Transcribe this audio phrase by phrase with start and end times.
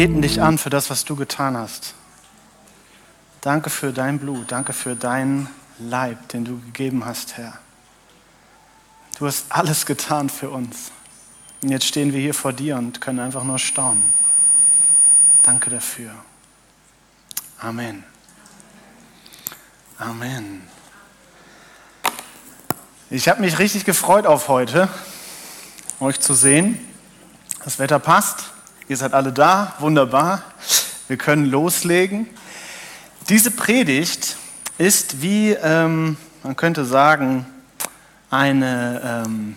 [0.00, 1.92] beten dich an für das, was du getan hast.
[3.42, 5.46] Danke für dein Blut, danke für deinen
[5.78, 7.58] Leib, den du gegeben hast, Herr.
[9.18, 10.90] Du hast alles getan für uns.
[11.60, 14.02] Und jetzt stehen wir hier vor dir und können einfach nur staunen.
[15.42, 16.12] Danke dafür.
[17.58, 18.02] Amen.
[19.98, 20.62] Amen.
[23.10, 24.88] Ich habe mich richtig gefreut auf heute,
[26.00, 26.88] euch zu sehen.
[27.62, 28.50] Das Wetter passt.
[28.90, 29.74] Ihr seid alle da.
[29.78, 30.42] Wunderbar.
[31.06, 32.28] Wir können loslegen.
[33.28, 34.36] Diese Predigt
[34.78, 37.46] ist wie, ähm, man könnte sagen,
[38.30, 39.54] eine, ähm,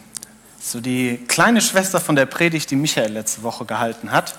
[0.61, 4.37] so die kleine Schwester von der Predigt, die Michael letzte Woche gehalten hat.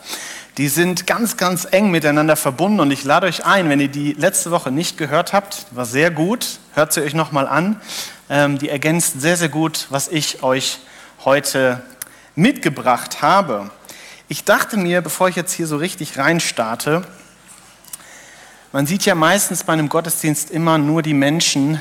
[0.59, 4.13] Die sind ganz, ganz eng miteinander verbunden und ich lade euch ein, wenn ihr die
[4.13, 7.81] letzte Woche nicht gehört habt, war sehr gut, hört sie euch nochmal an.
[8.31, 10.79] Ähm, die ergänzt sehr, sehr gut, was ich euch
[11.25, 11.83] heute
[12.37, 13.73] mitgebracht habe.
[14.27, 17.05] Ich dachte mir, bevor ich jetzt hier so richtig reinstarte,
[18.73, 21.79] man sieht ja meistens bei einem Gottesdienst immer nur die Menschen,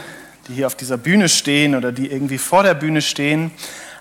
[0.47, 3.51] die hier auf dieser Bühne stehen oder die irgendwie vor der Bühne stehen.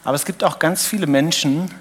[0.03, 1.73] Aber es gibt auch ganz viele Menschen,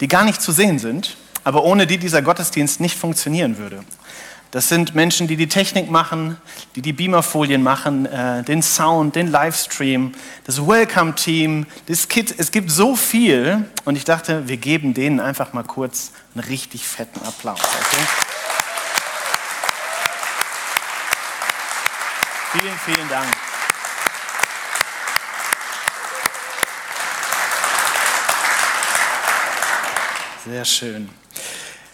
[0.00, 3.84] die gar nicht zu sehen sind, aber ohne die dieser Gottesdienst nicht funktionieren würde.
[4.50, 6.38] Das sind Menschen, die die Technik machen,
[6.74, 10.12] die die Beamerfolien machen, äh, den Sound, den Livestream,
[10.44, 12.34] das Welcome-Team, das Kit.
[12.38, 16.88] Es gibt so viel und ich dachte, wir geben denen einfach mal kurz einen richtig
[16.88, 17.60] fetten Applaus.
[17.60, 18.04] Okay?
[22.52, 23.28] Vielen, vielen Dank.
[30.46, 31.10] Sehr schön.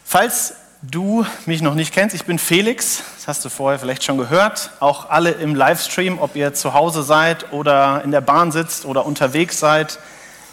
[0.04, 0.54] Falls
[0.90, 4.70] du mich noch nicht kennst, ich bin Felix, das hast du vorher vielleicht schon gehört,
[4.80, 9.06] auch alle im Livestream, ob ihr zu Hause seid oder in der Bahn sitzt oder
[9.06, 9.98] unterwegs seid.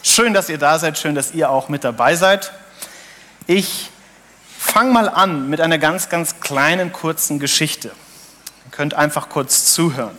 [0.02, 2.52] Schön, dass ihr da seid, schön, dass ihr auch mit dabei seid.
[3.46, 3.90] Ich
[4.58, 7.90] fange mal an mit einer ganz, ganz kleinen, kurzen Geschichte
[8.72, 10.18] könnt einfach kurz zuhören.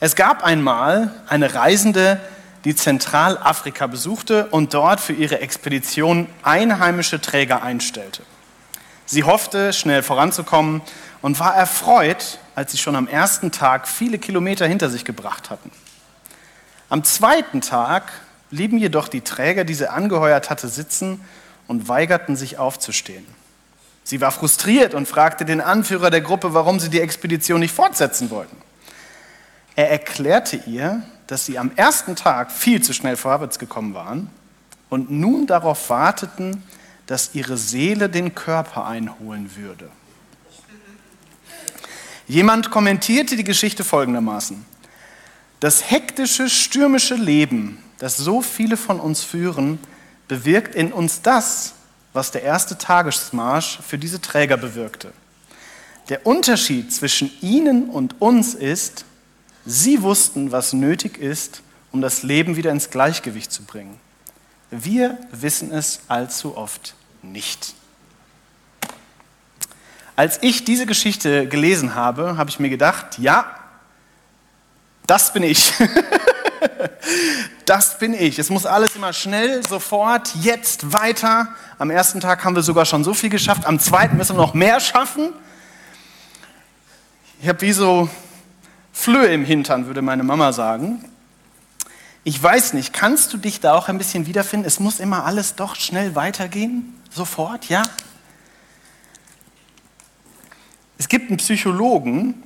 [0.00, 2.20] Es gab einmal eine Reisende,
[2.64, 8.22] die Zentralafrika besuchte und dort für ihre Expedition einheimische Träger einstellte.
[9.06, 10.82] Sie hoffte, schnell voranzukommen
[11.20, 15.70] und war erfreut, als sie schon am ersten Tag viele Kilometer hinter sich gebracht hatten.
[16.88, 18.12] Am zweiten Tag
[18.50, 21.20] blieben jedoch die Träger, die sie angeheuert hatte, sitzen
[21.66, 23.26] und weigerten sich aufzustehen.
[24.04, 28.30] Sie war frustriert und fragte den Anführer der Gruppe, warum sie die Expedition nicht fortsetzen
[28.30, 28.56] wollten.
[29.76, 34.30] Er erklärte ihr, dass sie am ersten Tag viel zu schnell vorwärts gekommen waren
[34.90, 36.62] und nun darauf warteten,
[37.06, 39.90] dass ihre Seele den Körper einholen würde.
[42.26, 44.64] Jemand kommentierte die Geschichte folgendermaßen.
[45.60, 49.78] Das hektische, stürmische Leben, das so viele von uns führen,
[50.28, 51.74] bewirkt in uns das,
[52.12, 55.12] was der erste Tagesmarsch für diese Träger bewirkte.
[56.08, 59.04] Der Unterschied zwischen ihnen und uns ist,
[59.66, 63.98] sie wussten, was nötig ist, um das Leben wieder ins Gleichgewicht zu bringen.
[64.76, 67.74] Wir wissen es allzu oft nicht.
[70.16, 73.46] Als ich diese Geschichte gelesen habe, habe ich mir gedacht, ja,
[75.06, 75.72] das bin ich.
[77.66, 78.40] das bin ich.
[78.40, 81.48] Es muss alles immer schnell, sofort, jetzt, weiter.
[81.78, 83.66] Am ersten Tag haben wir sogar schon so viel geschafft.
[83.66, 85.32] Am zweiten müssen wir noch mehr schaffen.
[87.40, 88.08] Ich habe wie so
[88.92, 91.04] Flöhe im Hintern, würde meine Mama sagen.
[92.26, 94.66] Ich weiß nicht, kannst du dich da auch ein bisschen wiederfinden?
[94.66, 97.82] Es muss immer alles doch schnell weitergehen, sofort, ja?
[100.96, 102.42] Es gibt einen Psychologen,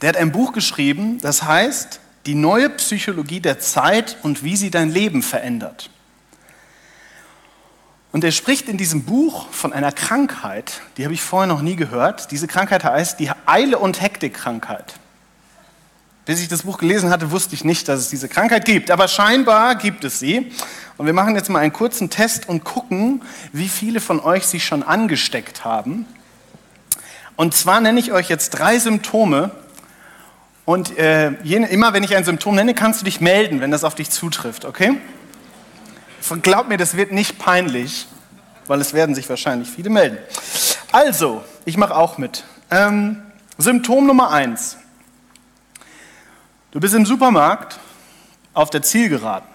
[0.00, 4.70] der hat ein Buch geschrieben, das heißt die neue Psychologie der Zeit und wie sie
[4.70, 5.90] dein Leben verändert.
[8.12, 11.76] Und er spricht in diesem Buch von einer Krankheit, die habe ich vorher noch nie
[11.76, 12.30] gehört.
[12.30, 14.94] Diese Krankheit heißt die Eile- und Hektikkrankheit.
[16.28, 19.08] Bis ich das Buch gelesen hatte, wusste ich nicht, dass es diese Krankheit gibt, aber
[19.08, 20.52] scheinbar gibt es sie.
[20.98, 23.22] Und wir machen jetzt mal einen kurzen Test und gucken,
[23.54, 26.04] wie viele von euch sich schon angesteckt haben.
[27.36, 29.52] Und zwar nenne ich euch jetzt drei Symptome,
[30.66, 33.94] und äh, immer wenn ich ein Symptom nenne, kannst du dich melden, wenn das auf
[33.94, 34.98] dich zutrifft, okay?
[36.42, 38.06] Glaub mir, das wird nicht peinlich,
[38.66, 40.18] weil es werden sich wahrscheinlich viele melden.
[40.92, 42.44] Also, ich mache auch mit.
[42.70, 43.22] Ähm,
[43.56, 44.76] Symptom Nummer eins.
[46.70, 47.78] Du bist im Supermarkt
[48.52, 49.48] auf der Zielgeraden.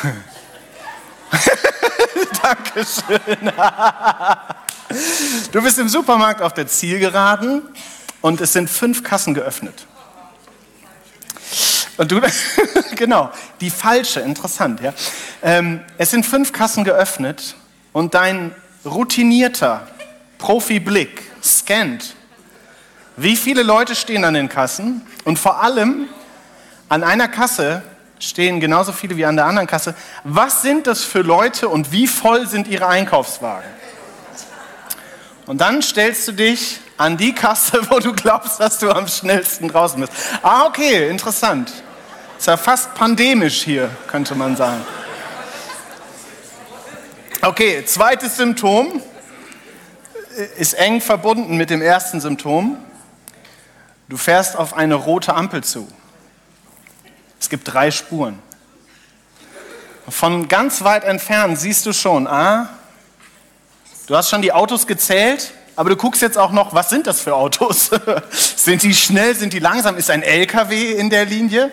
[2.40, 3.52] Dankeschön.
[5.50, 7.62] Du bist im Supermarkt auf der Zielgeraden
[8.20, 9.88] und es sind fünf Kassen geöffnet.
[11.96, 12.20] Und du,
[12.94, 14.94] genau, die falsche, interessant, ja.
[15.42, 17.56] Ähm, es sind fünf Kassen geöffnet
[17.92, 18.54] und dein
[18.84, 19.88] routinierter
[20.38, 22.14] Profi-Blick scannt,
[23.18, 26.08] wie viele Leute stehen an den Kassen und vor allem
[26.88, 27.82] an einer Kasse
[28.20, 29.94] stehen genauso viele wie an der anderen Kasse.
[30.24, 33.68] Was sind das für Leute und wie voll sind ihre Einkaufswagen?
[35.46, 39.68] Und dann stellst du dich an die Kasse, wo du glaubst, dass du am schnellsten
[39.68, 40.12] draußen bist.
[40.42, 41.72] Ah, okay, interessant.
[42.38, 44.84] Ist ja fast pandemisch hier, könnte man sagen.
[47.42, 49.02] Okay, zweites Symptom
[50.56, 52.78] ist eng verbunden mit dem ersten Symptom.
[54.08, 55.86] Du fährst auf eine rote Ampel zu.
[57.38, 58.38] Es gibt drei Spuren.
[60.08, 62.70] Von ganz weit entfernt siehst du schon, ah,
[64.06, 67.20] du hast schon die Autos gezählt, aber du guckst jetzt auch noch, was sind das
[67.20, 67.90] für Autos?
[68.30, 69.96] sind die schnell, sind die langsam?
[69.96, 71.70] Ist ein LKW in der Linie?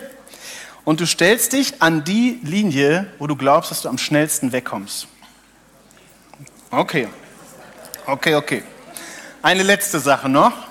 [0.84, 5.08] Und du stellst dich an die Linie, wo du glaubst, dass du am schnellsten wegkommst.
[6.70, 7.08] Okay,
[8.06, 8.62] okay, okay.
[9.42, 10.65] Eine letzte Sache noch.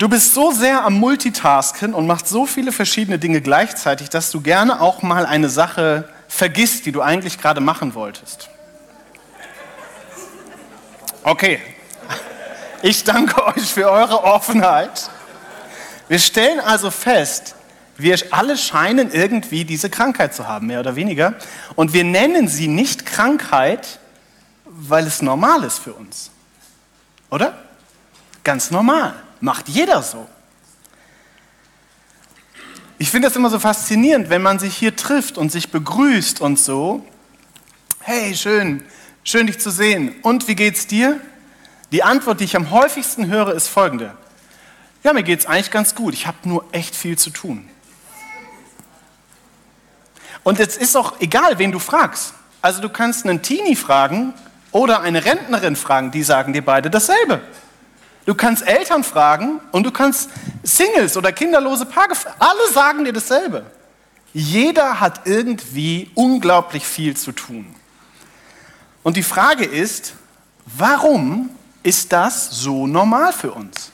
[0.00, 4.40] Du bist so sehr am Multitasken und machst so viele verschiedene Dinge gleichzeitig, dass du
[4.40, 8.48] gerne auch mal eine Sache vergisst, die du eigentlich gerade machen wolltest.
[11.22, 11.60] Okay,
[12.80, 15.10] ich danke euch für eure Offenheit.
[16.08, 17.54] Wir stellen also fest,
[17.98, 21.34] wir alle scheinen irgendwie diese Krankheit zu haben, mehr oder weniger.
[21.74, 23.98] Und wir nennen sie nicht Krankheit,
[24.64, 26.30] weil es normal ist für uns.
[27.28, 27.52] Oder?
[28.42, 29.12] Ganz normal.
[29.40, 30.28] Macht jeder so.
[32.98, 36.58] Ich finde das immer so faszinierend, wenn man sich hier trifft und sich begrüßt und
[36.58, 37.04] so.
[38.00, 38.84] Hey, schön,
[39.24, 40.14] schön dich zu sehen.
[40.22, 41.18] Und wie geht's dir?
[41.92, 44.14] Die Antwort, die ich am häufigsten höre, ist folgende.
[45.02, 46.12] Ja, mir geht's eigentlich ganz gut.
[46.12, 47.68] Ich habe nur echt viel zu tun.
[50.42, 52.34] Und es ist auch egal, wen du fragst.
[52.60, 54.34] Also du kannst einen Teenie fragen
[54.72, 57.40] oder eine Rentnerin fragen, die sagen dir beide dasselbe.
[58.26, 60.30] Du kannst Eltern fragen und du kannst
[60.62, 62.36] Singles oder kinderlose Paare fragen.
[62.38, 63.64] Alle sagen dir dasselbe.
[64.32, 67.74] Jeder hat irgendwie unglaublich viel zu tun.
[69.02, 70.14] Und die Frage ist,
[70.66, 71.50] warum
[71.82, 73.90] ist das so normal für uns?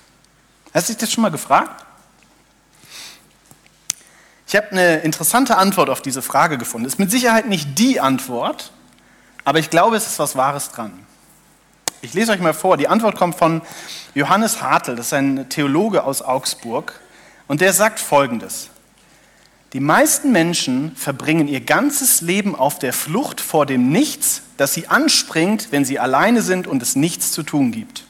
[0.75, 1.85] Hast du dich das schon mal gefragt?
[4.49, 6.87] Ich habe eine interessante Antwort auf diese Frage gefunden.
[6.87, 8.73] Ist mit Sicherheit nicht die Antwort,
[9.45, 11.06] aber ich glaube, es ist was Wahres dran.
[12.07, 12.77] Ich lese euch mal vor.
[12.77, 13.63] Die Antwort kommt von
[14.15, 17.01] Johannes Hartl, das ist ein Theologe aus Augsburg.
[17.49, 18.71] Und der sagt Folgendes.
[19.73, 24.87] Die meisten Menschen verbringen ihr ganzes Leben auf der Flucht vor dem Nichts, das sie
[24.87, 28.05] anspringt, wenn sie alleine sind und es nichts zu tun gibt.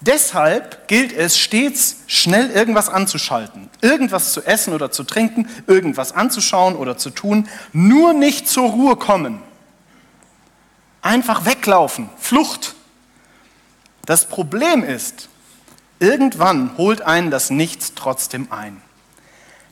[0.00, 6.76] Deshalb gilt es stets, schnell irgendwas anzuschalten, irgendwas zu essen oder zu trinken, irgendwas anzuschauen
[6.76, 9.42] oder zu tun, nur nicht zur Ruhe kommen.
[11.08, 12.74] Einfach weglaufen, Flucht.
[14.04, 15.30] Das Problem ist,
[16.00, 18.82] irgendwann holt einen das Nichts trotzdem ein.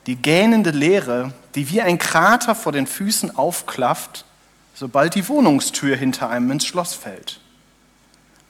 [0.06, 4.24] Die gähnende Leere, die wie ein Krater vor den Füßen aufklafft,
[4.72, 7.38] sobald die Wohnungstür hinter einem ins Schloss fällt.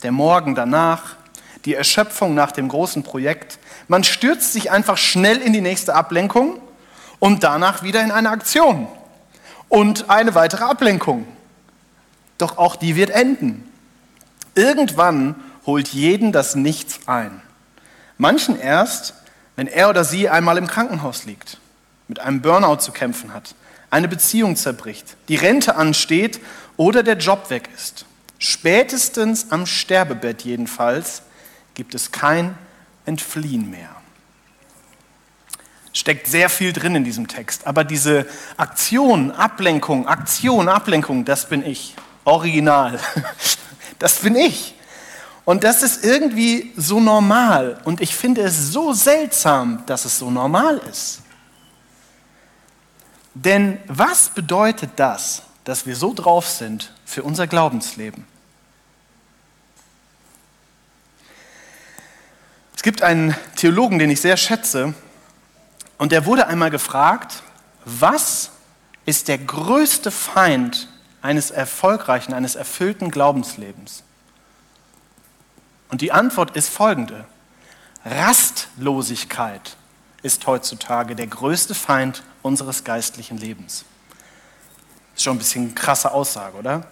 [0.04, 1.16] Der Morgen danach,
[1.64, 3.58] die Erschöpfung nach dem großen Projekt.
[3.88, 6.60] Man stürzt sich einfach schnell in die nächste Ablenkung
[7.18, 8.86] und danach wieder in eine Aktion
[9.68, 11.26] und eine weitere Ablenkung.
[12.38, 13.70] Doch auch die wird enden.
[14.54, 17.42] Irgendwann holt jeden das Nichts ein.
[18.18, 19.14] Manchen erst,
[19.56, 21.58] wenn er oder sie einmal im Krankenhaus liegt,
[22.08, 23.54] mit einem Burnout zu kämpfen hat,
[23.90, 26.40] eine Beziehung zerbricht, die Rente ansteht
[26.76, 28.04] oder der Job weg ist.
[28.38, 31.22] Spätestens am Sterbebett jedenfalls
[31.74, 32.56] gibt es kein
[33.06, 33.90] Entfliehen mehr.
[35.92, 38.26] Steckt sehr viel drin in diesem Text, aber diese
[38.58, 41.94] Aktion, Ablenkung, Aktion, Ablenkung, das bin ich.
[42.26, 43.00] Original.
[43.98, 44.74] Das bin ich.
[45.46, 47.80] Und das ist irgendwie so normal.
[47.84, 51.22] Und ich finde es so seltsam, dass es so normal ist.
[53.32, 58.26] Denn was bedeutet das, dass wir so drauf sind für unser Glaubensleben?
[62.86, 64.94] gibt einen Theologen, den ich sehr schätze,
[65.98, 67.42] und der wurde einmal gefragt,
[67.84, 68.52] was
[69.06, 70.88] ist der größte Feind
[71.22, 74.02] eines erfolgreichen, eines erfüllten Glaubenslebens?
[75.88, 77.24] Und die Antwort ist folgende.
[78.04, 79.76] Rastlosigkeit
[80.22, 83.84] ist heutzutage der größte Feind unseres geistlichen Lebens.
[85.14, 86.86] Ist schon ein bisschen krasse Aussage, oder?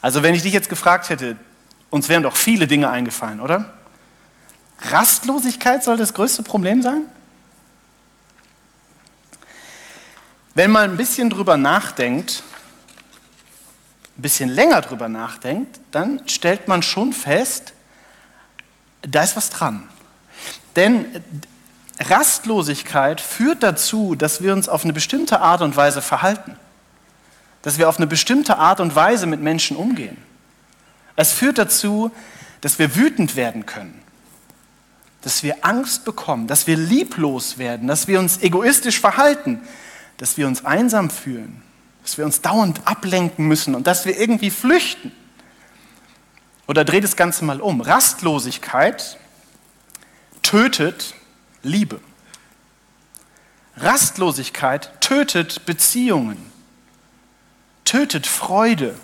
[0.00, 1.36] Also wenn ich dich jetzt gefragt hätte,
[1.90, 3.72] uns wären doch viele Dinge eingefallen, oder?
[4.80, 7.02] Rastlosigkeit soll das größte Problem sein?
[10.54, 12.42] Wenn man ein bisschen drüber nachdenkt,
[14.16, 17.72] ein bisschen länger drüber nachdenkt, dann stellt man schon fest,
[19.02, 19.88] da ist was dran.
[20.76, 21.06] Denn
[22.00, 26.56] Rastlosigkeit führt dazu, dass wir uns auf eine bestimmte Art und Weise verhalten.
[27.62, 30.16] Dass wir auf eine bestimmte Art und Weise mit Menschen umgehen.
[31.16, 32.10] Es führt dazu,
[32.60, 34.00] dass wir wütend werden können.
[35.22, 39.60] Dass wir Angst bekommen, dass wir lieblos werden, dass wir uns egoistisch verhalten,
[40.18, 41.62] dass wir uns einsam fühlen,
[42.04, 45.10] dass wir uns dauernd ablenken müssen und dass wir irgendwie flüchten.
[46.68, 47.80] Oder dreht das Ganze mal um.
[47.80, 49.18] Rastlosigkeit
[50.42, 51.14] tötet
[51.62, 51.98] Liebe.
[53.76, 56.38] Rastlosigkeit tötet Beziehungen,
[57.84, 58.94] tötet Freude,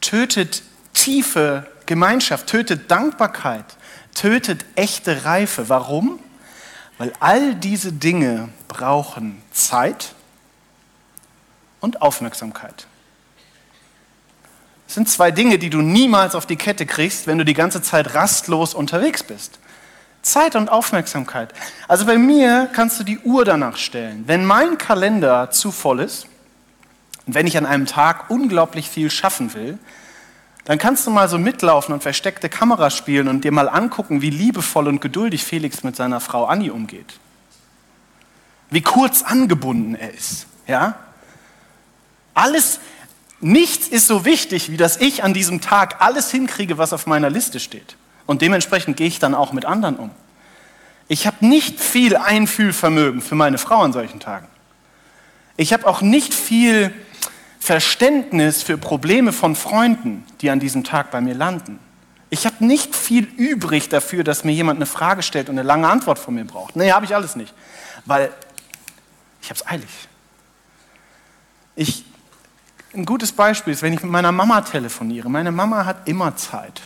[0.00, 0.62] tötet
[0.94, 3.76] tiefe Gemeinschaft, tötet Dankbarkeit,
[4.14, 5.68] tötet echte Reife.
[5.68, 6.18] Warum?
[6.96, 10.14] Weil all diese Dinge brauchen Zeit
[11.80, 12.86] und Aufmerksamkeit.
[14.86, 17.82] Das sind zwei Dinge, die du niemals auf die Kette kriegst, wenn du die ganze
[17.82, 19.58] Zeit rastlos unterwegs bist.
[20.22, 21.52] Zeit und Aufmerksamkeit.
[21.88, 24.24] Also bei mir kannst du die Uhr danach stellen.
[24.26, 26.26] Wenn mein Kalender zu voll ist
[27.26, 29.78] und wenn ich an einem Tag unglaublich viel schaffen will,
[30.64, 34.30] dann kannst du mal so mitlaufen und versteckte Kamera spielen und dir mal angucken, wie
[34.30, 37.20] liebevoll und geduldig Felix mit seiner Frau Annie umgeht.
[38.70, 40.46] Wie kurz angebunden er ist.
[40.66, 40.96] Ja?
[42.36, 42.80] Alles,
[43.40, 47.30] nichts ist so wichtig, wie dass ich an diesem Tag alles hinkriege, was auf meiner
[47.30, 47.96] Liste steht.
[48.26, 50.10] Und dementsprechend gehe ich dann auch mit anderen um.
[51.08, 54.48] Ich habe nicht viel Einfühlvermögen für meine Frau an solchen Tagen.
[55.56, 56.92] Ich habe auch nicht viel
[57.58, 61.78] Verständnis für Probleme von Freunden, die an diesem Tag bei mir landen.
[62.28, 65.88] Ich habe nicht viel übrig dafür, dass mir jemand eine Frage stellt und eine lange
[65.88, 66.76] Antwort von mir braucht.
[66.76, 67.54] Nee, habe ich alles nicht,
[68.04, 68.30] weil
[69.40, 69.88] ich habe es eilig.
[71.76, 72.04] Ich,
[72.96, 75.28] ein gutes Beispiel ist, wenn ich mit meiner Mama telefoniere.
[75.28, 76.82] Meine Mama hat immer Zeit.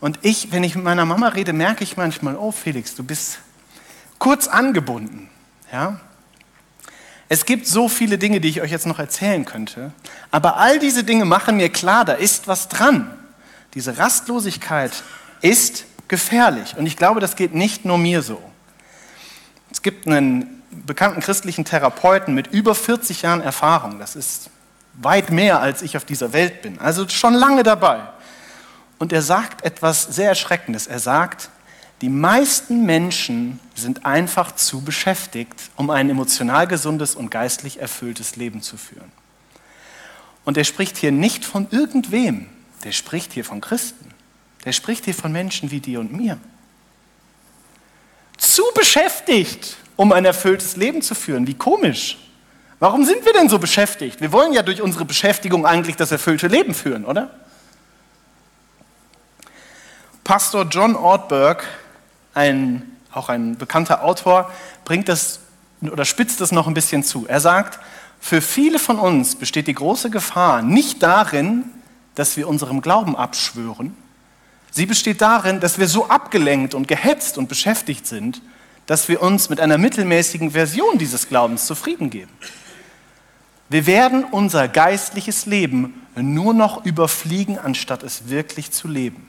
[0.00, 3.38] Und ich, wenn ich mit meiner Mama rede, merke ich manchmal, oh Felix, du bist
[4.18, 5.28] kurz angebunden.
[5.72, 6.00] Ja?
[7.28, 9.92] Es gibt so viele Dinge, die ich euch jetzt noch erzählen könnte,
[10.30, 13.16] aber all diese Dinge machen mir klar, da ist was dran.
[13.74, 14.92] Diese Rastlosigkeit
[15.40, 18.40] ist gefährlich und ich glaube, das geht nicht nur mir so.
[19.72, 24.50] Es gibt einen bekannten christlichen Therapeuten mit über 40 Jahren Erfahrung, das ist
[24.98, 28.00] weit mehr, als ich auf dieser Welt bin, also schon lange dabei.
[28.98, 30.86] Und er sagt etwas sehr Erschreckendes.
[30.86, 31.50] Er sagt,
[32.00, 38.62] die meisten Menschen sind einfach zu beschäftigt, um ein emotional gesundes und geistlich erfülltes Leben
[38.62, 39.10] zu führen.
[40.44, 42.46] Und er spricht hier nicht von irgendwem,
[42.84, 44.10] der spricht hier von Christen.
[44.64, 46.38] Der spricht hier von Menschen wie dir und mir.
[48.36, 51.46] Zu beschäftigt, um ein erfülltes Leben zu führen.
[51.46, 52.18] Wie komisch.
[52.78, 54.20] Warum sind wir denn so beschäftigt?
[54.20, 57.30] Wir wollen ja durch unsere Beschäftigung eigentlich das erfüllte Leben führen, oder?
[60.24, 61.64] Pastor John Ortberg,
[62.34, 64.50] ein, auch ein bekannter Autor,
[64.84, 65.40] bringt das
[65.80, 67.26] oder spitzt das noch ein bisschen zu.
[67.28, 67.78] Er sagt,
[68.18, 71.64] für viele von uns besteht die große Gefahr nicht darin,
[72.14, 73.96] dass wir unserem Glauben abschwören.
[74.70, 78.42] Sie besteht darin, dass wir so abgelenkt und gehetzt und beschäftigt sind,
[78.86, 82.32] dass wir uns mit einer mittelmäßigen Version dieses Glaubens zufrieden geben.
[83.68, 89.28] Wir werden unser geistliches Leben nur noch überfliegen, anstatt es wirklich zu leben.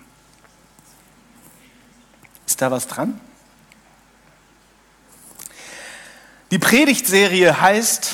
[2.46, 3.20] Ist da was dran?
[6.52, 8.14] Die Predigtserie heißt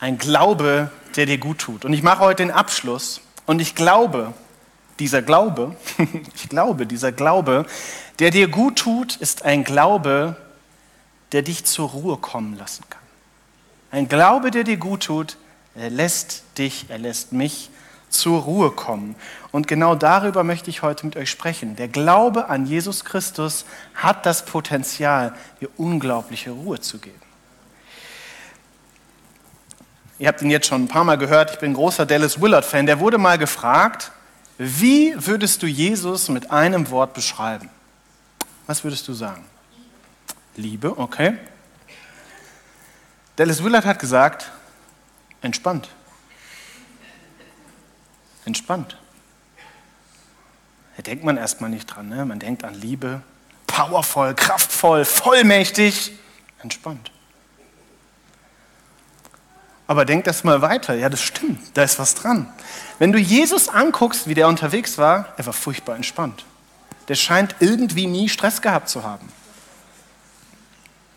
[0.00, 1.84] Ein Glaube, der dir gut tut.
[1.84, 3.20] Und ich mache heute den Abschluss.
[3.46, 4.32] Und ich glaube,
[4.98, 5.76] dieser Glaube,
[6.34, 7.66] ich glaube, dieser Glaube,
[8.18, 10.36] der dir gut tut, ist ein Glaube,
[11.32, 13.03] der dich zur Ruhe kommen lassen kann.
[13.94, 15.36] Ein Glaube, der dir gut tut,
[15.76, 17.70] er lässt dich, er lässt mich
[18.08, 19.14] zur Ruhe kommen.
[19.52, 21.76] Und genau darüber möchte ich heute mit euch sprechen.
[21.76, 27.22] Der Glaube an Jesus Christus hat das Potenzial, dir unglaubliche Ruhe zu geben.
[30.18, 32.86] Ihr habt ihn jetzt schon ein paar Mal gehört, ich bin großer Dallas Willard-Fan.
[32.86, 34.10] Der wurde mal gefragt,
[34.58, 37.70] wie würdest du Jesus mit einem Wort beschreiben?
[38.66, 39.44] Was würdest du sagen?
[40.56, 41.38] Liebe, okay.
[43.36, 44.50] Dallas Willard hat gesagt,
[45.40, 45.88] entspannt
[48.44, 48.96] entspannt.
[50.96, 52.08] Da denkt man erstmal nicht dran.
[52.08, 52.24] Ne?
[52.24, 53.22] Man denkt an Liebe,
[53.66, 56.12] powervoll, kraftvoll, vollmächtig,
[56.62, 57.10] entspannt.
[59.86, 60.94] Aber denk das mal weiter.
[60.94, 62.48] Ja, das stimmt, da ist was dran.
[62.98, 66.44] Wenn du Jesus anguckst, wie der unterwegs war, er war furchtbar entspannt.
[67.08, 69.28] Der scheint irgendwie nie Stress gehabt zu haben.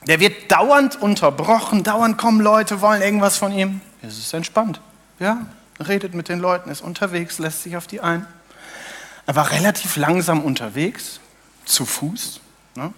[0.08, 3.82] Der wird dauernd unterbrochen, dauernd kommen Leute, wollen irgendwas von ihm.
[4.02, 4.80] Es ist entspannt.
[5.20, 5.46] Ja,
[5.86, 8.26] redet mit den Leuten, ist unterwegs, lässt sich auf die ein.
[9.26, 11.20] Er war relativ langsam unterwegs,
[11.66, 12.40] zu Fuß.
[12.76, 12.94] Ne?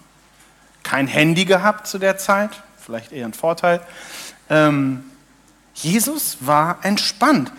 [0.83, 3.81] Kein Handy gehabt zu der Zeit, vielleicht eher ein Vorteil.
[4.49, 5.03] Ähm,
[5.73, 7.51] Jesus war entspannt.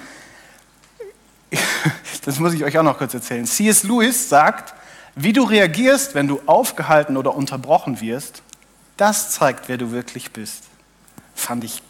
[2.26, 3.46] Das muss ich euch auch noch kurz erzählen.
[3.46, 3.82] C.S.
[3.82, 4.74] Lewis sagt,
[5.14, 8.42] wie du reagierst, wenn du aufgehalten oder unterbrochen wirst,
[9.00, 10.64] das zeigt, wer du wirklich bist.
[11.34, 11.82] Fand ich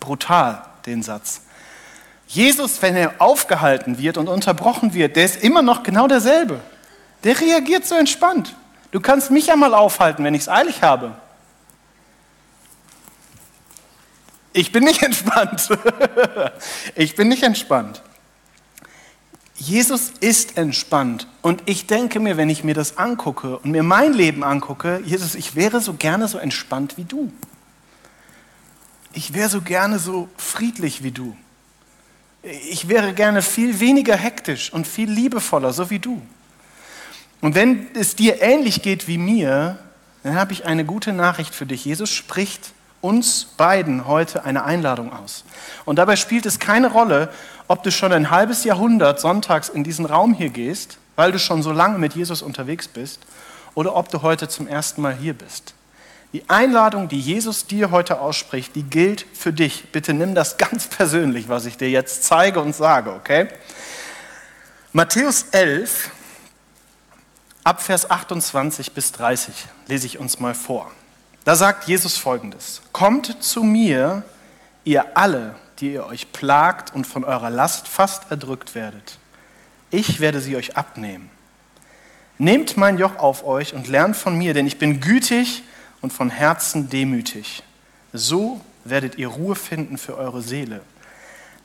[0.00, 1.42] brutal, den Satz.
[2.26, 6.60] Jesus, wenn er aufgehalten wird und unterbrochen wird, der ist immer noch genau derselbe.
[7.22, 8.56] Der reagiert so entspannt.
[8.90, 11.12] Du kannst mich ja mal aufhalten, wenn ich es eilig habe.
[14.52, 15.68] Ich bin nicht entspannt.
[16.96, 18.02] ich bin nicht entspannt.
[19.58, 21.26] Jesus ist entspannt.
[21.40, 25.34] Und ich denke mir, wenn ich mir das angucke und mir mein Leben angucke, Jesus,
[25.34, 27.32] ich wäre so gerne so entspannt wie du.
[29.12, 31.36] Ich wäre so gerne so friedlich wie du.
[32.42, 36.20] Ich wäre gerne viel weniger hektisch und viel liebevoller, so wie du.
[37.40, 39.78] Und wenn es dir ähnlich geht wie mir,
[40.22, 41.84] dann habe ich eine gute Nachricht für dich.
[41.84, 45.44] Jesus spricht uns beiden heute eine Einladung aus.
[45.84, 47.30] Und dabei spielt es keine Rolle,
[47.68, 51.62] ob du schon ein halbes Jahrhundert sonntags in diesen Raum hier gehst, weil du schon
[51.62, 53.20] so lange mit Jesus unterwegs bist,
[53.74, 55.74] oder ob du heute zum ersten Mal hier bist.
[56.32, 59.92] Die Einladung, die Jesus dir heute ausspricht, die gilt für dich.
[59.92, 63.48] Bitte nimm das ganz persönlich, was ich dir jetzt zeige und sage, okay?
[64.92, 66.10] Matthäus 11,
[67.64, 69.54] ab Vers 28 bis 30
[69.88, 70.90] lese ich uns mal vor.
[71.44, 74.22] Da sagt Jesus folgendes: Kommt zu mir,
[74.84, 79.18] ihr alle, die ihr euch plagt und von eurer Last fast erdrückt werdet.
[79.90, 81.30] Ich werde sie euch abnehmen.
[82.38, 85.62] Nehmt mein Joch auf euch und lernt von mir, denn ich bin gütig
[86.00, 87.62] und von Herzen demütig.
[88.12, 90.80] So werdet ihr Ruhe finden für eure Seele.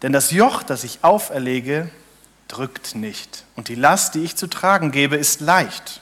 [0.02, 1.90] Denn das Joch, das ich auferlege,
[2.48, 3.46] drückt nicht.
[3.56, 6.02] Und die Last, die ich zu tragen gebe, ist leicht.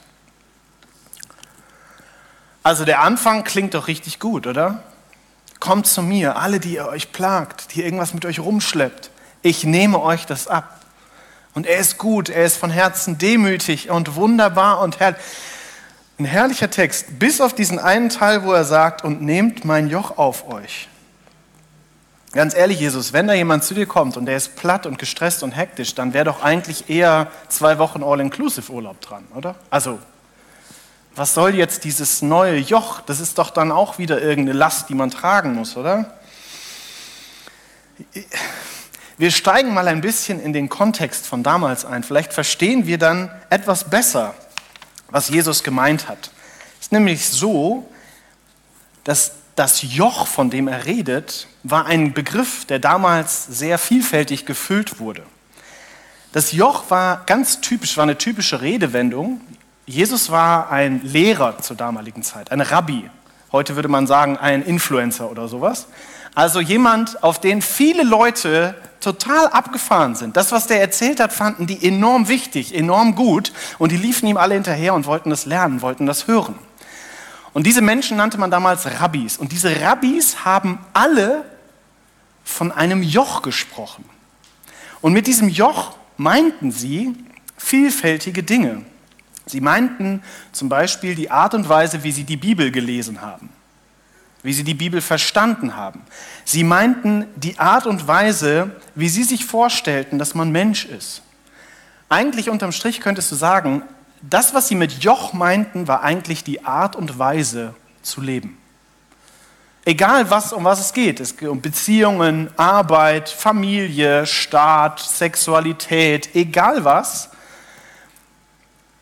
[2.62, 4.82] Also der Anfang klingt doch richtig gut, oder?
[5.60, 9.10] Kommt zu mir, alle, die ihr euch plagt, die irgendwas mit euch rumschleppt.
[9.42, 10.80] Ich nehme euch das ab.
[11.54, 15.20] Und er ist gut, er ist von Herzen demütig und wunderbar und herrlich.
[16.18, 20.18] Ein herrlicher Text, bis auf diesen einen Teil, wo er sagt, und nehmt mein Joch
[20.18, 20.88] auf euch.
[22.32, 25.42] Ganz ehrlich, Jesus, wenn da jemand zu dir kommt und der ist platt und gestresst
[25.42, 29.56] und hektisch, dann wäre doch eigentlich eher zwei Wochen All-Inclusive-Urlaub dran, oder?
[29.70, 29.98] Also
[31.20, 33.02] was soll jetzt dieses neue Joch?
[33.02, 36.14] Das ist doch dann auch wieder irgendeine Last, die man tragen muss, oder?
[39.18, 42.04] Wir steigen mal ein bisschen in den Kontext von damals ein.
[42.04, 44.32] Vielleicht verstehen wir dann etwas besser,
[45.10, 46.30] was Jesus gemeint hat.
[46.78, 47.86] Es ist nämlich so,
[49.04, 55.00] dass das Joch, von dem er redet, war ein Begriff, der damals sehr vielfältig gefüllt
[55.00, 55.22] wurde.
[56.32, 59.42] Das Joch war ganz typisch, war eine typische Redewendung.
[59.90, 63.10] Jesus war ein Lehrer zur damaligen Zeit, ein Rabbi.
[63.50, 65.88] Heute würde man sagen, ein Influencer oder sowas.
[66.32, 70.36] Also jemand, auf den viele Leute total abgefahren sind.
[70.36, 73.52] Das, was der erzählt hat, fanden die enorm wichtig, enorm gut.
[73.78, 76.54] Und die liefen ihm alle hinterher und wollten das lernen, wollten das hören.
[77.52, 79.38] Und diese Menschen nannte man damals Rabbis.
[79.38, 81.44] Und diese Rabbis haben alle
[82.44, 84.04] von einem Joch gesprochen.
[85.00, 87.16] Und mit diesem Joch meinten sie
[87.56, 88.84] vielfältige Dinge.
[89.50, 93.50] Sie meinten zum Beispiel die Art und Weise, wie sie die Bibel gelesen haben,
[94.42, 96.02] wie sie die Bibel verstanden haben.
[96.44, 101.22] Sie meinten die Art und Weise, wie sie sich vorstellten, dass man Mensch ist.
[102.08, 103.82] Eigentlich unterm Strich könntest du sagen,
[104.22, 108.58] das, was sie mit Joch meinten, war eigentlich die Art und Weise zu leben.
[109.84, 111.20] Egal was, um was es geht.
[111.20, 117.29] Es geht um Beziehungen, Arbeit, Familie, Staat, Sexualität, egal was.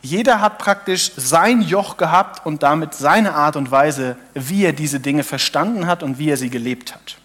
[0.00, 5.00] Jeder hat praktisch sein Joch gehabt und damit seine Art und Weise, wie er diese
[5.00, 7.16] Dinge verstanden hat und wie er sie gelebt hat.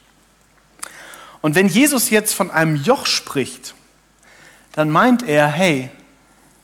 [1.42, 3.76] Und wenn Jesus jetzt von einem Joch spricht,
[4.72, 5.92] dann meint er, hey,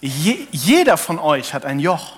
[0.01, 2.15] je, jeder von euch hat ein Joch.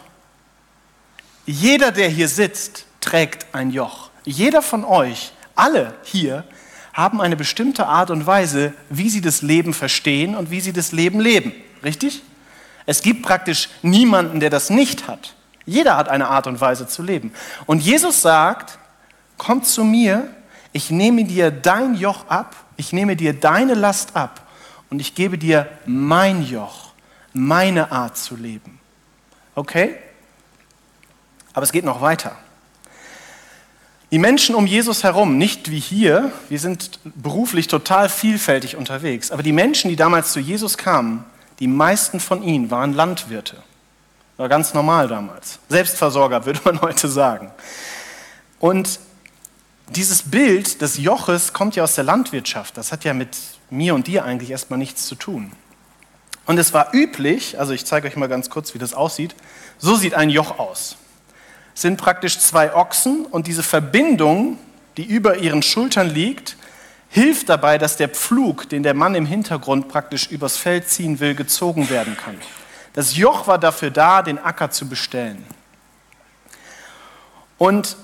[1.46, 4.10] Jeder, der hier sitzt, trägt ein Joch.
[4.24, 6.46] Jeder von euch, alle hier,
[6.94, 10.92] haben eine bestimmte Art und Weise, wie sie das Leben verstehen und wie sie das
[10.92, 11.54] Leben leben.
[11.84, 12.22] Richtig?
[12.86, 15.36] Es gibt praktisch niemanden, der das nicht hat.
[15.66, 17.34] Jeder hat eine Art und Weise zu leben.
[17.66, 18.78] Und Jesus sagt,
[19.38, 20.28] komm zu mir,
[20.74, 24.48] ich nehme dir dein Joch ab, ich nehme dir deine Last ab
[24.90, 26.94] und ich gebe dir mein Joch,
[27.34, 28.80] meine Art zu leben.
[29.56, 29.96] Okay?
[31.54, 32.36] Aber es geht noch weiter.
[34.12, 39.42] Die Menschen um Jesus herum, nicht wie hier, wir sind beruflich total vielfältig unterwegs, aber
[39.42, 41.24] die Menschen, die damals zu Jesus kamen,
[41.62, 43.64] die meisten von ihnen waren Landwirte.
[44.36, 45.60] War ganz normal damals.
[45.70, 47.52] Selbstversorger würde man heute sagen.
[48.60, 49.00] Und
[49.88, 52.76] dieses Bild des Joches kommt ja aus der Landwirtschaft.
[52.76, 53.38] Das hat ja mit
[53.70, 55.54] mir und dir eigentlich erstmal nichts zu tun.
[56.46, 59.36] Und es war üblich, also ich zeige euch mal ganz kurz, wie das aussieht.
[59.78, 60.98] So sieht ein Joch aus
[61.74, 64.58] sind praktisch zwei Ochsen und diese Verbindung,
[64.98, 66.58] die über ihren Schultern liegt,
[67.12, 71.36] hilft dabei, dass der Pflug, den der Mann im Hintergrund praktisch übers Feld ziehen will,
[71.36, 72.36] gezogen werden kann.
[72.94, 75.46] Das Joch war dafür da, den Acker zu bestellen.
[77.58, 77.96] Und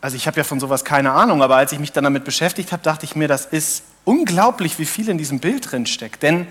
[0.00, 2.72] also ich habe ja von sowas keine Ahnung, aber als ich mich dann damit beschäftigt
[2.72, 6.22] habe, dachte ich mir, das ist unglaublich, wie viel in diesem Bild drin steckt.
[6.22, 6.46] Denn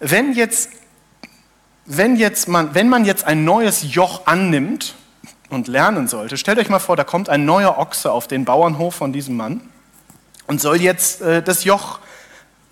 [0.00, 0.70] wenn jetzt
[1.88, 4.94] wenn, jetzt man, wenn man jetzt ein neues Joch annimmt
[5.50, 8.94] und lernen sollte, stellt euch mal vor, da kommt ein neuer Ochse auf den Bauernhof
[8.94, 9.62] von diesem Mann
[10.46, 12.00] und soll jetzt äh, das Joch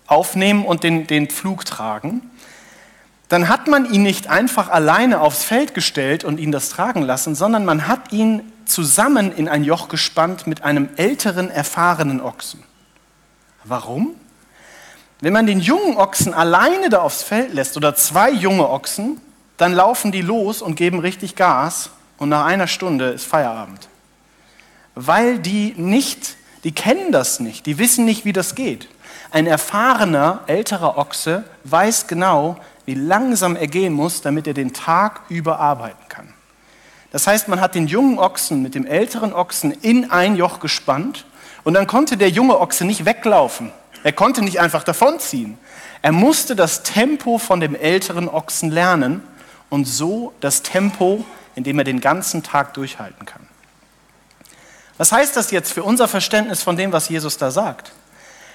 [0.05, 2.29] aufnehmen und den, den Pflug tragen,
[3.29, 7.35] dann hat man ihn nicht einfach alleine aufs Feld gestellt und ihn das tragen lassen,
[7.35, 12.63] sondern man hat ihn zusammen in ein Joch gespannt mit einem älteren, erfahrenen Ochsen.
[13.63, 14.15] Warum?
[15.19, 19.19] Wenn man den jungen Ochsen alleine da aufs Feld lässt oder zwei junge Ochsen,
[19.57, 23.87] dann laufen die los und geben richtig Gas und nach einer Stunde ist Feierabend.
[24.95, 28.89] Weil die nicht, die kennen das nicht, die wissen nicht, wie das geht.
[29.31, 35.21] Ein erfahrener, älterer Ochse weiß genau, wie langsam er gehen muss, damit er den Tag
[35.29, 36.33] über arbeiten kann.
[37.11, 41.25] Das heißt, man hat den jungen Ochsen mit dem älteren Ochsen in ein Joch gespannt
[41.63, 43.71] und dann konnte der junge Ochse nicht weglaufen,
[44.03, 45.57] er konnte nicht einfach davonziehen.
[46.01, 49.23] Er musste das Tempo von dem älteren Ochsen lernen
[49.69, 51.25] und so das Tempo,
[51.57, 53.41] in dem er den ganzen Tag durchhalten kann.
[54.99, 57.93] Was heißt das jetzt für unser Verständnis von dem, was Jesus da sagt?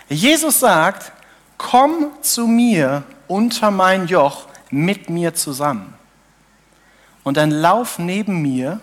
[0.08, 1.10] Jesus sagt,
[1.58, 5.94] komm zu mir unter mein Joch mit mir zusammen.
[7.24, 8.78] Und dann lauf neben mir,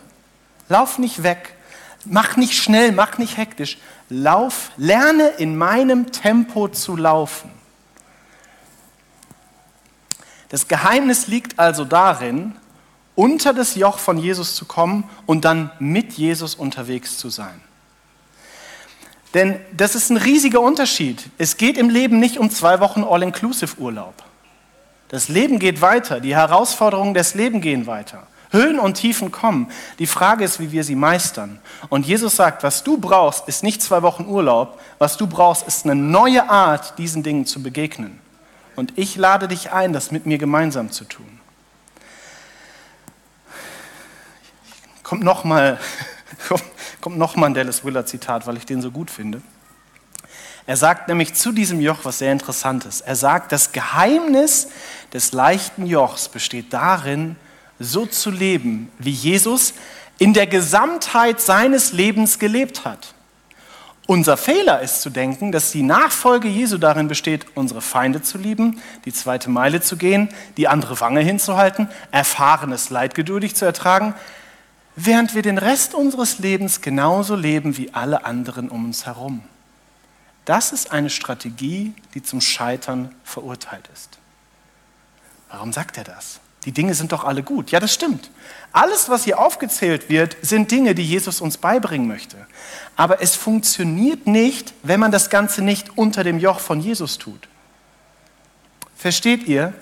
[0.68, 1.56] lauf nicht weg,
[2.04, 3.78] mach nicht schnell, mach nicht hektisch,
[4.10, 7.52] lauf, lerne in meinem Tempo zu laufen.
[10.50, 12.59] Das Geheimnis liegt also darin,
[13.20, 17.60] unter das Joch von Jesus zu kommen und dann mit Jesus unterwegs zu sein.
[19.34, 21.30] Denn das ist ein riesiger Unterschied.
[21.38, 24.14] Es geht im Leben nicht um zwei Wochen All-Inclusive-Urlaub.
[25.10, 28.26] Das Leben geht weiter, die Herausforderungen des Lebens gehen weiter.
[28.52, 29.70] Höhen und Tiefen kommen.
[30.00, 31.60] Die Frage ist, wie wir sie meistern.
[31.90, 34.80] Und Jesus sagt, was du brauchst, ist nicht zwei Wochen Urlaub.
[34.98, 38.18] Was du brauchst, ist eine neue Art, diesen Dingen zu begegnen.
[38.78, 41.39] Und ich lade dich ein, das mit mir gemeinsam zu tun.
[45.10, 45.80] Kommt nochmal
[47.02, 49.42] kommt noch ein Dallas Willard Zitat, weil ich den so gut finde.
[50.68, 53.02] Er sagt nämlich zu diesem Joch was sehr Interessantes.
[53.02, 54.68] Er sagt, das Geheimnis
[55.12, 57.38] des leichten Jochs besteht darin,
[57.80, 59.74] so zu leben, wie Jesus
[60.20, 63.16] in der Gesamtheit seines Lebens gelebt hat.
[64.06, 68.80] Unser Fehler ist zu denken, dass die Nachfolge Jesu darin besteht, unsere Feinde zu lieben,
[69.06, 74.14] die zweite Meile zu gehen, die andere Wange hinzuhalten, erfahrenes Leid geduldig zu ertragen,
[75.06, 79.42] während wir den Rest unseres Lebens genauso leben wie alle anderen um uns herum.
[80.46, 84.18] Das ist eine Strategie, die zum Scheitern verurteilt ist.
[85.50, 86.40] Warum sagt er das?
[86.66, 87.72] Die Dinge sind doch alle gut.
[87.72, 88.30] Ja, das stimmt.
[88.74, 92.36] Alles, was hier aufgezählt wird, sind Dinge, die Jesus uns beibringen möchte.
[92.98, 97.48] Aber es funktioniert nicht, wenn man das Ganze nicht unter dem Joch von Jesus tut.
[98.98, 99.74] Versteht ihr?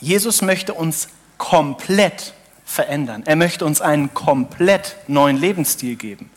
[0.00, 2.34] Jesus möchte uns komplett
[2.68, 3.22] verändern.
[3.24, 6.30] Er möchte uns einen komplett neuen Lebensstil geben.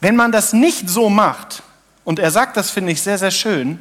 [0.00, 1.62] Wenn man das nicht so macht,
[2.02, 3.78] und er sagt das, finde ich sehr, sehr schön,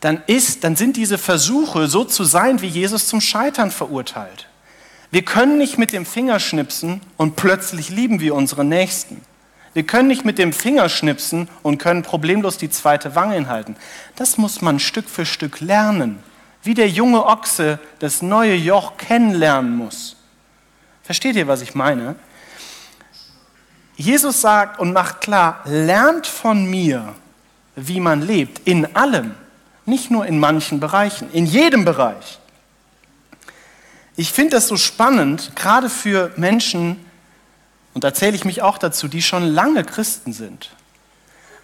[0.00, 4.46] dann, ist, dann sind diese Versuche, so zu sein wie Jesus, zum Scheitern verurteilt.
[5.10, 9.22] Wir können nicht mit dem Finger schnipsen und plötzlich lieben wir unsere Nächsten.
[9.72, 13.74] Wir können nicht mit dem Finger schnipsen und können problemlos die zweite Wange hinhalten.
[14.16, 16.22] Das muss man Stück für Stück lernen,
[16.62, 20.17] wie der junge Ochse das neue Joch kennenlernen muss.
[21.08, 22.16] Versteht ihr, was ich meine?
[23.96, 27.14] Jesus sagt und macht klar, lernt von mir,
[27.76, 29.34] wie man lebt, in allem.
[29.86, 32.38] Nicht nur in manchen Bereichen, in jedem Bereich.
[34.16, 37.02] Ich finde das so spannend, gerade für Menschen,
[37.94, 40.72] und da zähle ich mich auch dazu, die schon lange Christen sind.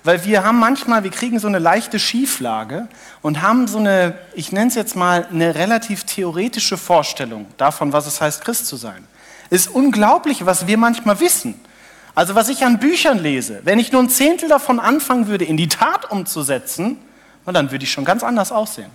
[0.04, 2.88] Weil wir haben manchmal, wir kriegen so eine leichte Schieflage
[3.20, 8.07] und haben so eine, ich nenne es jetzt mal, eine relativ theoretische Vorstellung davon, was
[8.07, 9.07] es heißt, Christ zu sein.
[9.54, 11.54] Es ist unglaublich, was wir manchmal wissen.
[12.16, 15.56] Also was ich an Büchern lese, wenn ich nur ein Zehntel davon anfangen würde, in
[15.56, 16.98] die Tat umzusetzen,
[17.46, 18.90] dann würde ich schon ganz anders aussehen.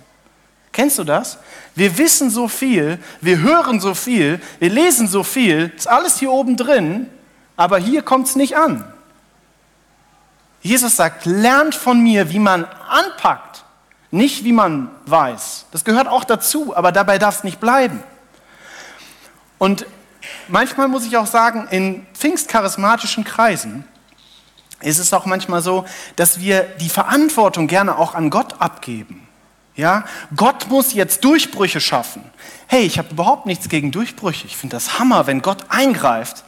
[0.70, 1.38] Kennst du das?
[1.74, 6.30] Wir wissen so viel, wir hören so viel, wir lesen so viel, ist alles hier
[6.30, 7.08] oben drin,
[7.56, 8.84] aber hier kommt es nicht an.
[10.60, 13.64] Jesus sagt, lernt von mir, wie man anpackt,
[14.10, 15.64] nicht wie man weiß.
[15.72, 18.02] Das gehört auch dazu, aber dabei darf es nicht bleiben.
[19.56, 19.86] Und
[20.48, 23.84] manchmal muss ich auch sagen, in pfingstcharismatischen Kreisen
[24.82, 25.84] ist es auch manchmal so,
[26.16, 29.26] dass wir die Verantwortung gerne auch an Gott abgeben.
[29.76, 30.04] Ja,
[30.36, 32.22] Gott muss jetzt Durchbrüche schaffen.
[32.66, 34.46] Hey, ich habe überhaupt nichts gegen Durchbrüche.
[34.46, 36.44] Ich finde das Hammer, wenn Gott eingreift.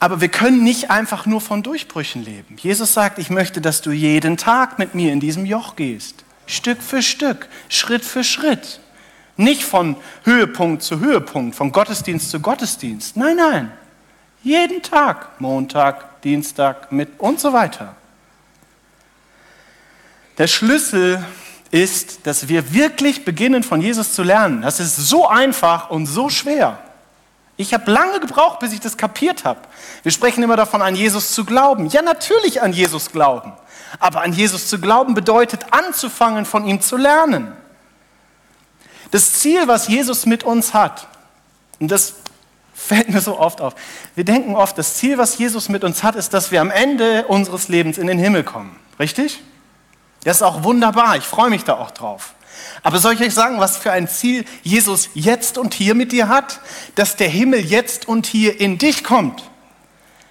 [0.00, 2.56] Aber wir können nicht einfach nur von Durchbrüchen leben.
[2.56, 6.24] Jesus sagt, ich möchte, dass du jeden Tag mit mir in diesem Joch gehst.
[6.46, 8.80] Stück für Stück, Schritt für Schritt.
[9.38, 13.16] Nicht von Höhepunkt zu Höhepunkt, von Gottesdienst zu Gottesdienst.
[13.16, 13.72] Nein, nein.
[14.42, 17.94] Jeden Tag, Montag, Dienstag, mit und so weiter.
[20.38, 21.24] Der Schlüssel
[21.70, 24.62] ist, dass wir wirklich beginnen, von Jesus zu lernen.
[24.62, 26.78] Das ist so einfach und so schwer.
[27.56, 29.60] Ich habe lange gebraucht, bis ich das kapiert habe.
[30.02, 31.86] Wir sprechen immer davon, an Jesus zu glauben.
[31.90, 33.52] Ja, natürlich an Jesus glauben.
[34.00, 37.52] Aber an Jesus zu glauben bedeutet anzufangen, von ihm zu lernen.
[39.10, 41.08] Das Ziel, was Jesus mit uns hat,
[41.80, 42.14] und das
[42.74, 43.74] fällt mir so oft auf.
[44.14, 47.26] Wir denken oft, das Ziel, was Jesus mit uns hat, ist, dass wir am Ende
[47.26, 48.76] unseres Lebens in den Himmel kommen.
[48.98, 49.42] Richtig?
[50.24, 51.16] Das ist auch wunderbar.
[51.16, 52.34] Ich freue mich da auch drauf.
[52.82, 56.28] Aber soll ich euch sagen, was für ein Ziel Jesus jetzt und hier mit dir
[56.28, 56.60] hat?
[56.94, 59.42] Dass der Himmel jetzt und hier in dich kommt.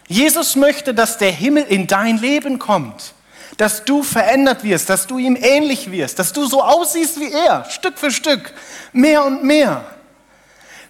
[0.08, 3.14] Jesus möchte, dass der Himmel in dein Leben kommt.
[3.58, 7.66] Dass du verändert wirst, dass du ihm ähnlich wirst, dass du so aussiehst wie er,
[7.70, 8.54] Stück für Stück,
[8.94, 9.84] mehr und mehr.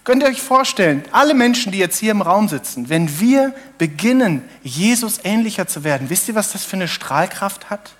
[0.04, 4.42] Könnt ihr euch vorstellen, alle Menschen, die jetzt hier im Raum sitzen, wenn wir beginnen,
[4.62, 7.90] Jesus ähnlicher zu werden, wisst ihr, was das für eine Strahlkraft hat?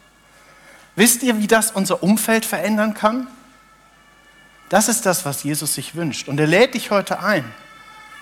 [0.96, 3.28] Wisst ihr, wie das unser Umfeld verändern kann?
[4.68, 6.28] Das ist das, was Jesus sich wünscht.
[6.28, 7.44] Und er lädt dich heute ein.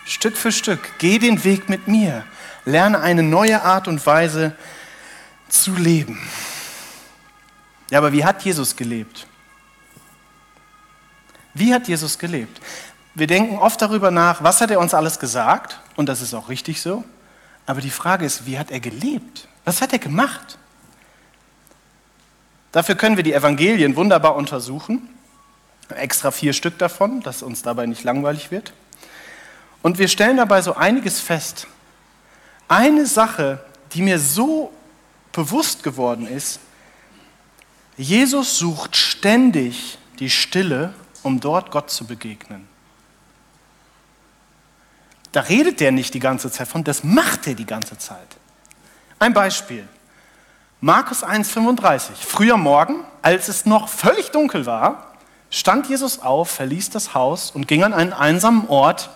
[0.04, 0.80] Stück für Stück.
[0.98, 2.24] Geh den Weg mit mir.
[2.64, 4.56] Lerne eine neue Art und Weise
[5.48, 6.20] zu leben.
[7.90, 9.26] Ja, aber wie hat Jesus gelebt?
[11.54, 12.60] Wie hat Jesus gelebt?
[13.14, 15.80] Wir denken oft darüber nach, was hat er uns alles gesagt?
[15.96, 17.04] Und das ist auch richtig so.
[17.64, 19.48] Aber die Frage ist, wie hat er gelebt?
[19.64, 20.58] Was hat er gemacht?
[22.72, 25.08] Dafür können wir die Evangelien wunderbar untersuchen.
[25.88, 28.72] Extra vier Stück davon, dass uns dabei nicht langweilig wird.
[29.82, 31.68] Und wir stellen dabei so einiges fest.
[32.68, 34.72] Eine Sache, die mir so
[35.36, 36.60] bewusst geworden ist,
[37.96, 42.66] Jesus sucht ständig die Stille, um dort Gott zu begegnen.
[45.32, 48.26] Da redet der nicht die ganze Zeit von, das macht er die ganze Zeit.
[49.18, 49.86] Ein Beispiel.
[50.80, 52.12] Markus 1,35.
[52.18, 55.12] Früher Morgen, als es noch völlig dunkel war,
[55.50, 59.10] stand Jesus auf, verließ das Haus und ging an einen einsamen Ort,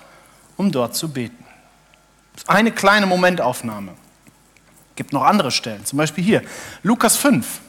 [0.59, 1.44] um dort zu beten.
[2.46, 3.94] Eine kleine Momentaufnahme.
[5.00, 6.42] Gibt noch andere Stellen, zum Beispiel hier,
[6.82, 7.62] Lukas 5.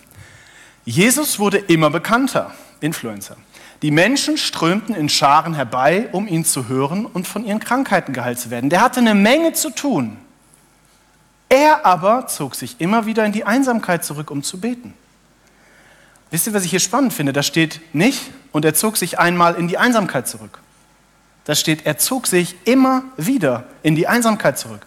[0.83, 3.37] Jesus wurde immer bekannter, Influencer.
[3.81, 8.37] Die Menschen strömten in Scharen herbei, um ihn zu hören und von ihren Krankheiten geheilt
[8.37, 8.69] zu werden.
[8.69, 10.17] Der hatte eine Menge zu tun.
[11.47, 14.93] Er aber zog sich immer wieder in die Einsamkeit zurück, um zu beten.
[16.31, 17.31] Wisst ihr, was ich hier spannend finde?
[17.31, 20.59] Da steht nicht, und er zog sich einmal in die Einsamkeit zurück.
[21.45, 24.85] Da steht, er zog sich immer wieder in die Einsamkeit zurück.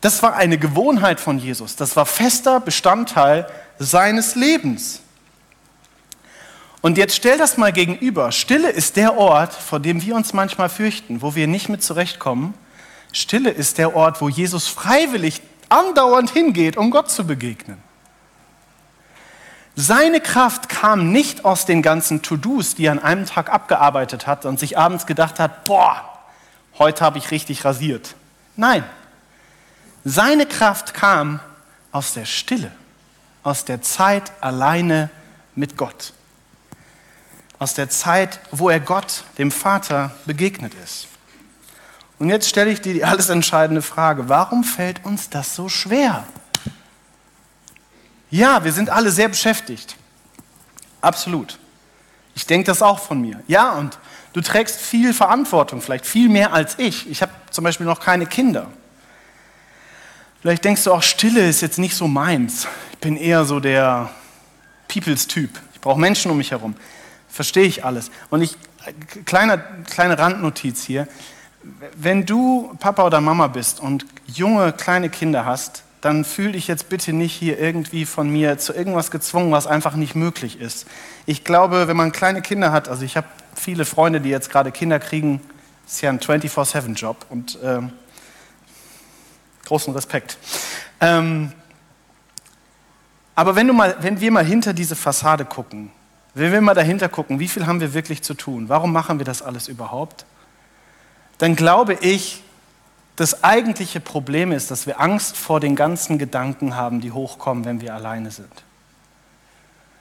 [0.00, 1.76] Das war eine Gewohnheit von Jesus.
[1.76, 3.46] Das war fester Bestandteil
[3.78, 5.00] seines Lebens.
[6.82, 8.30] Und jetzt stell das mal gegenüber.
[8.30, 12.54] Stille ist der Ort, vor dem wir uns manchmal fürchten, wo wir nicht mit zurechtkommen.
[13.12, 17.78] Stille ist der Ort, wo Jesus freiwillig andauernd hingeht, um Gott zu begegnen.
[19.74, 24.46] Seine Kraft kam nicht aus den ganzen To-Dos, die er an einem Tag abgearbeitet hat
[24.46, 26.02] und sich abends gedacht hat, boah,
[26.78, 28.14] heute habe ich richtig rasiert.
[28.56, 28.84] Nein,
[30.08, 31.40] seine Kraft kam
[31.90, 32.70] aus der Stille,
[33.42, 35.10] aus der Zeit alleine
[35.56, 36.12] mit Gott,
[37.58, 41.08] aus der Zeit, wo er Gott, dem Vater, begegnet ist.
[42.20, 46.22] Und jetzt stelle ich dir die alles entscheidende Frage, warum fällt uns das so schwer?
[48.30, 49.96] Ja, wir sind alle sehr beschäftigt.
[51.00, 51.58] Absolut.
[52.36, 53.42] Ich denke das auch von mir.
[53.48, 53.98] Ja, und
[54.34, 57.10] du trägst viel Verantwortung, vielleicht viel mehr als ich.
[57.10, 58.68] Ich habe zum Beispiel noch keine Kinder.
[60.40, 62.66] Vielleicht denkst du auch, Stille ist jetzt nicht so meins.
[62.92, 64.10] Ich bin eher so der
[64.88, 65.50] Peoples-Typ.
[65.74, 66.74] Ich brauche Menschen um mich herum.
[67.28, 68.10] Verstehe ich alles.
[68.30, 68.56] Und ich,
[69.24, 71.08] kleine, kleine Randnotiz hier.
[71.96, 76.88] wenn du Papa oder Mama bist und junge, kleine Kinder hast, dann fühl dich jetzt
[76.88, 80.86] bitte nicht hier irgendwie von mir zu irgendwas gezwungen, was einfach nicht möglich ist.
[81.26, 84.70] Ich glaube, wenn man kleine Kinder hat, also ich habe viele Freunde, die jetzt gerade
[84.70, 85.40] Kinder kriegen,
[85.86, 87.92] ist ja ein 24-7-Job und ähm,
[89.66, 90.38] großen Respekt.
[91.00, 91.52] Ähm,
[93.34, 95.92] aber wenn, du mal, wenn wir mal hinter diese Fassade gucken,
[96.32, 99.26] wenn wir mal dahinter gucken, wie viel haben wir wirklich zu tun, warum machen wir
[99.26, 100.24] das alles überhaupt,
[101.38, 102.42] dann glaube ich,
[103.16, 107.80] das eigentliche Problem ist, dass wir Angst vor den ganzen Gedanken haben, die hochkommen, wenn
[107.80, 108.52] wir alleine sind.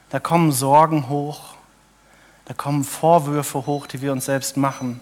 [0.10, 1.56] Da kommen Sorgen hoch,
[2.46, 5.02] da kommen Vorwürfe hoch, die wir uns selbst machen.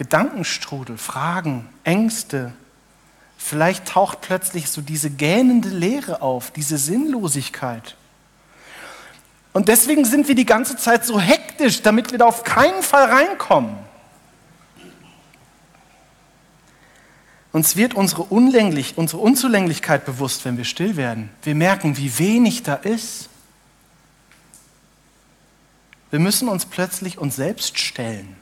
[0.00, 2.54] Gedankenstrudel, Fragen, Ängste.
[3.36, 7.96] Vielleicht taucht plötzlich so diese gähnende Leere auf, diese Sinnlosigkeit.
[9.52, 13.10] Und deswegen sind wir die ganze Zeit so hektisch, damit wir da auf keinen Fall
[13.12, 13.76] reinkommen.
[17.52, 21.28] Uns wird unsere, Unlänglich, unsere Unzulänglichkeit bewusst, wenn wir still werden.
[21.42, 23.28] Wir merken, wie wenig da ist.
[26.08, 28.39] Wir müssen uns plötzlich uns selbst stellen.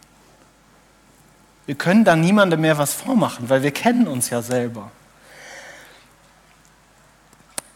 [1.68, 4.90] Wir können da niemandem mehr was vormachen, weil wir kennen uns ja selber.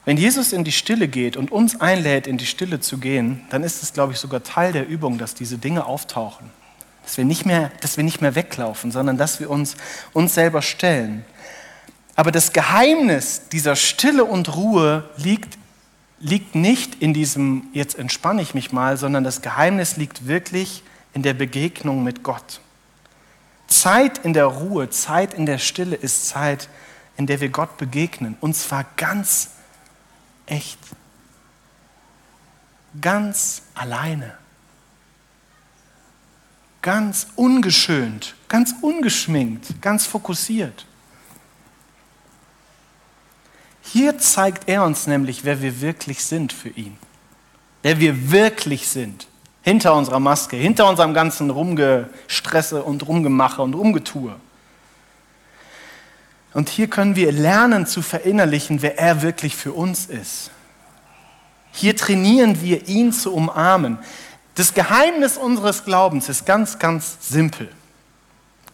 [0.07, 3.63] Wenn Jesus in die Stille geht und uns einlädt, in die Stille zu gehen, dann
[3.63, 6.49] ist es, glaube ich, sogar Teil der Übung, dass diese Dinge auftauchen.
[7.03, 9.77] Dass wir nicht mehr, dass wir nicht mehr weglaufen, sondern dass wir uns
[10.15, 11.27] uns selber stellen.
[12.17, 15.59] Aber das Geheimnis dieser Stille und Ruhe liegt,
[16.19, 21.23] liegt nicht in diesem, jetzt entspanne ich mich mal, sondern das Geheimnis liegt wirklich in
[21.23, 22.61] der Begegnung mit Gott.
[23.81, 26.69] Zeit in der Ruhe, Zeit in der Stille ist Zeit,
[27.17, 28.37] in der wir Gott begegnen.
[28.41, 29.51] Und zwar ganz
[30.47, 30.79] echt.
[33.01, 34.37] Ganz alleine
[36.83, 40.85] ganz ungeschönt, ganz ungeschminkt, ganz fokussiert.
[43.83, 46.99] Hier zeigt er uns nämlich, wer wir wirklich sind für ihn.
[47.83, 49.29] Wer wir wirklich sind.
[49.63, 54.35] Hinter unserer Maske, hinter unserem ganzen Rumgestresse und Rumgemache und Rumgetue.
[56.53, 60.51] Und hier können wir lernen zu verinnerlichen, wer er wirklich für uns ist.
[61.73, 63.99] Hier trainieren wir ihn zu umarmen.
[64.55, 67.71] Das Geheimnis unseres Glaubens ist ganz, ganz simpel.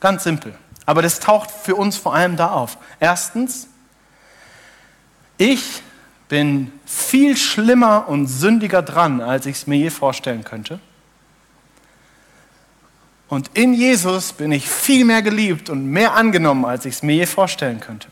[0.01, 0.55] Ganz simpel.
[0.87, 2.79] Aber das taucht für uns vor allem da auf.
[2.98, 3.68] Erstens,
[5.37, 5.83] ich
[6.28, 10.78] bin viel schlimmer und sündiger dran, als ich es mir je vorstellen könnte.
[13.28, 17.16] Und in Jesus bin ich viel mehr geliebt und mehr angenommen, als ich es mir
[17.16, 18.08] je vorstellen könnte.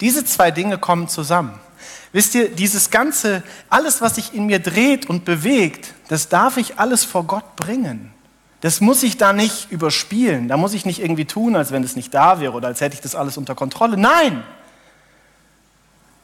[0.00, 1.58] Diese zwei Dinge kommen zusammen.
[2.12, 6.78] Wisst ihr, dieses ganze, alles, was sich in mir dreht und bewegt, das darf ich
[6.78, 8.12] alles vor Gott bringen.
[8.60, 10.48] Das muss ich da nicht überspielen.
[10.48, 12.94] Da muss ich nicht irgendwie tun, als wenn es nicht da wäre oder als hätte
[12.94, 13.96] ich das alles unter Kontrolle.
[13.96, 14.42] Nein!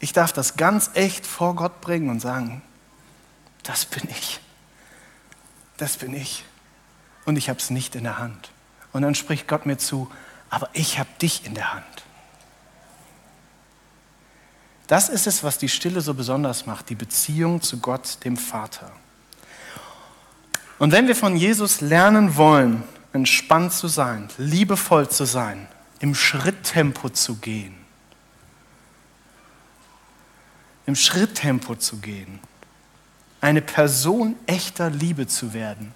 [0.01, 2.63] Ich darf das ganz echt vor Gott bringen und sagen,
[3.63, 4.41] das bin ich.
[5.77, 6.45] Das bin ich.
[7.27, 8.51] Und ich habe es nicht in der Hand.
[8.93, 10.11] Und dann spricht Gott mir zu,
[10.49, 11.85] aber ich habe dich in der Hand.
[14.87, 18.91] Das ist es, was die Stille so besonders macht, die Beziehung zu Gott, dem Vater.
[20.81, 22.83] Und wenn wir von Jesus lernen wollen,
[23.13, 25.69] entspannt zu sein, liebevoll zu sein,
[26.01, 27.80] im Schritttempo zu gehen,
[30.91, 32.41] im Schritttempo zu gehen,
[33.41, 35.95] eine Person echter Liebe zu werden,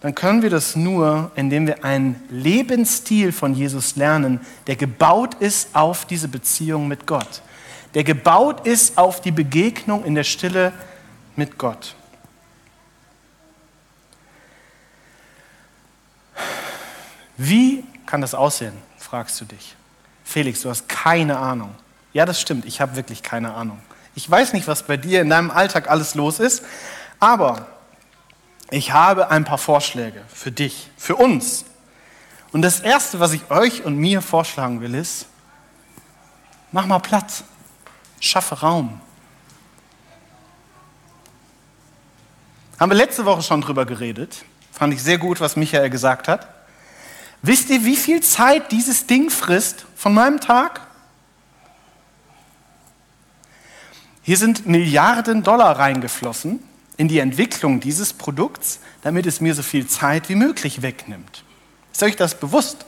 [0.00, 5.76] dann können wir das nur, indem wir einen Lebensstil von Jesus lernen, der gebaut ist
[5.76, 7.42] auf diese Beziehung mit Gott,
[7.92, 10.72] der gebaut ist auf die Begegnung in der Stille
[11.36, 11.94] mit Gott.
[17.36, 19.76] Wie kann das aussehen, fragst du dich.
[20.24, 21.74] Felix, du hast keine Ahnung.
[22.12, 23.80] Ja, das stimmt, ich habe wirklich keine Ahnung.
[24.14, 26.64] Ich weiß nicht, was bei dir in deinem Alltag alles los ist,
[27.20, 27.66] aber
[28.70, 31.64] ich habe ein paar Vorschläge für dich, für uns.
[32.52, 35.26] Und das Erste, was ich euch und mir vorschlagen will, ist,
[36.72, 37.44] mach mal Platz,
[38.18, 39.00] schaffe Raum.
[42.78, 44.44] Haben wir letzte Woche schon drüber geredet.
[44.72, 46.48] Fand ich sehr gut, was Michael gesagt hat.
[47.42, 50.80] Wisst ihr, wie viel Zeit dieses Ding frisst von meinem Tag?
[54.22, 56.60] Hier sind Milliarden Dollar reingeflossen
[56.96, 61.44] in die Entwicklung dieses Produkts, damit es mir so viel Zeit wie möglich wegnimmt.
[61.92, 62.84] Ist euch das bewusst?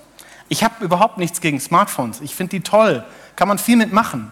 [0.49, 2.21] Ich habe überhaupt nichts gegen Smartphones.
[2.21, 3.05] Ich finde die toll,
[3.37, 4.31] kann man viel mitmachen.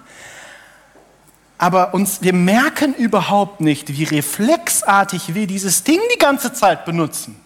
[1.56, 7.40] Aber uns, wir merken überhaupt nicht, wie reflexartig wir dieses Ding die ganze Zeit benutzen.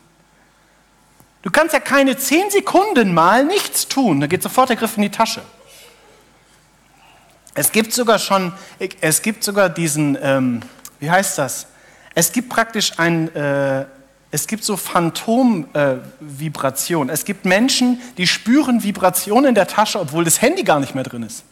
[1.42, 5.02] Du kannst ja keine zehn Sekunden mal nichts tun, da geht sofort der Griff in
[5.02, 5.42] die Tasche.
[7.54, 8.52] Es gibt sogar schon,
[9.00, 10.62] es gibt sogar diesen, ähm,
[10.98, 11.68] wie heißt das?
[12.14, 13.84] Es gibt praktisch ein, äh,
[14.32, 17.08] es gibt so Phantom-Vibration.
[17.08, 20.96] Äh, es gibt Menschen, die spüren Vibrationen in der Tasche, obwohl das Handy gar nicht
[20.96, 21.44] mehr drin ist.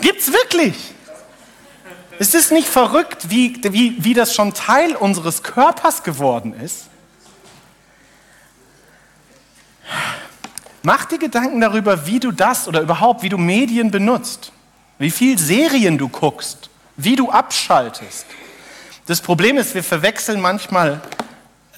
[0.00, 0.94] Gibt's wirklich?
[2.18, 6.86] Ist es nicht verrückt, wie, wie, wie das schon Teil unseres Körpers geworden ist?
[10.82, 14.52] Mach dir Gedanken darüber, wie du das oder überhaupt, wie du Medien benutzt,
[14.98, 18.26] wie viel Serien du guckst, wie du abschaltest.
[19.06, 21.00] Das Problem ist, wir verwechseln manchmal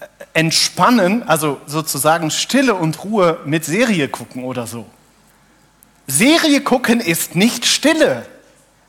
[0.00, 4.86] äh, Entspannen, also sozusagen Stille und Ruhe mit Serie gucken oder so.
[6.07, 8.26] Serie gucken ist nicht Stille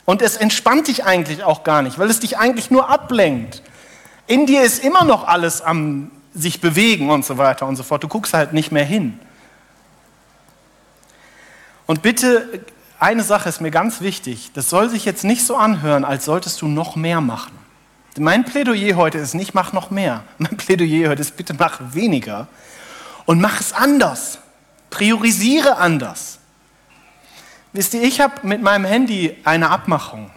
[0.06, 3.62] und es entspannt dich eigentlich auch gar nicht, weil es dich eigentlich nur ablenkt.
[4.28, 8.04] In dir ist immer noch alles am sich bewegen und so weiter und so fort.
[8.04, 9.20] Du guckst halt nicht mehr hin.
[11.86, 12.66] Und bitte,
[13.00, 14.52] eine Sache ist mir ganz wichtig.
[14.54, 17.54] Das soll sich jetzt nicht so anhören, als solltest du noch mehr machen.
[18.18, 20.24] Mein Plädoyer heute ist nicht, mach noch mehr.
[20.38, 22.48] Mein Plädoyer heute ist, bitte mach weniger
[23.26, 24.40] und mach es anders.
[24.90, 26.40] Priorisiere anders.
[27.74, 30.32] Wisst ihr, ich habe mit meinem Handy eine Abmachung.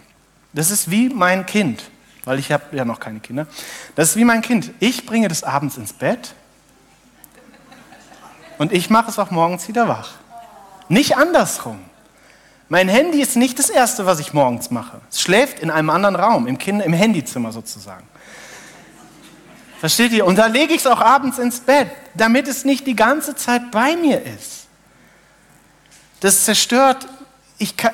[0.51, 1.89] Das ist wie mein Kind,
[2.25, 3.47] weil ich habe ja noch keine Kinder.
[3.95, 4.71] Das ist wie mein Kind.
[4.79, 6.33] Ich bringe das abends ins Bett
[8.57, 10.18] und ich mache es auch morgens wieder wach.
[10.89, 11.79] Nicht andersrum.
[12.67, 15.01] Mein Handy ist nicht das Erste, was ich morgens mache.
[15.09, 18.07] Es schläft in einem anderen Raum, im, kind im Handyzimmer sozusagen.
[19.79, 20.25] Versteht ihr?
[20.25, 23.71] Und da lege ich es auch abends ins Bett, damit es nicht die ganze Zeit
[23.71, 24.67] bei mir ist.
[26.19, 27.07] Das zerstört,
[27.57, 27.93] ich kann,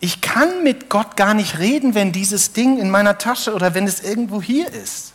[0.00, 3.86] ich kann mit Gott gar nicht reden, wenn dieses Ding in meiner Tasche oder wenn
[3.86, 5.12] es irgendwo hier ist.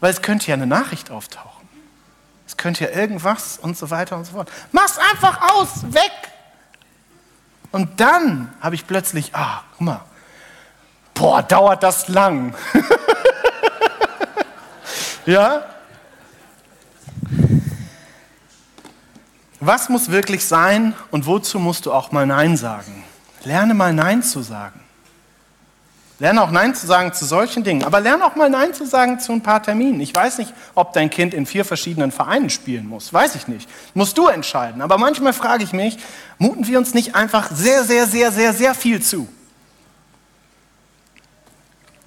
[0.00, 1.51] Weil es könnte ja eine Nachricht auftauchen.
[2.62, 4.48] Es könnte ja irgendwas und so weiter und so fort.
[4.70, 6.12] Mach's einfach aus, weg.
[7.72, 10.04] Und dann habe ich plötzlich, ah, guck mal,
[11.12, 12.54] boah, dauert das lang.
[15.26, 15.64] ja?
[19.58, 23.02] Was muss wirklich sein und wozu musst du auch mal Nein sagen?
[23.42, 24.81] Lerne mal Nein zu sagen.
[26.22, 29.18] Lerne auch Nein zu sagen zu solchen Dingen, aber lerne auch mal Nein zu sagen
[29.18, 30.00] zu ein paar Terminen.
[30.00, 33.12] Ich weiß nicht, ob dein Kind in vier verschiedenen Vereinen spielen muss.
[33.12, 33.68] Weiß ich nicht.
[33.92, 34.82] Musst du entscheiden.
[34.82, 35.98] Aber manchmal frage ich mich,
[36.38, 39.26] muten wir uns nicht einfach sehr, sehr, sehr, sehr, sehr viel zu?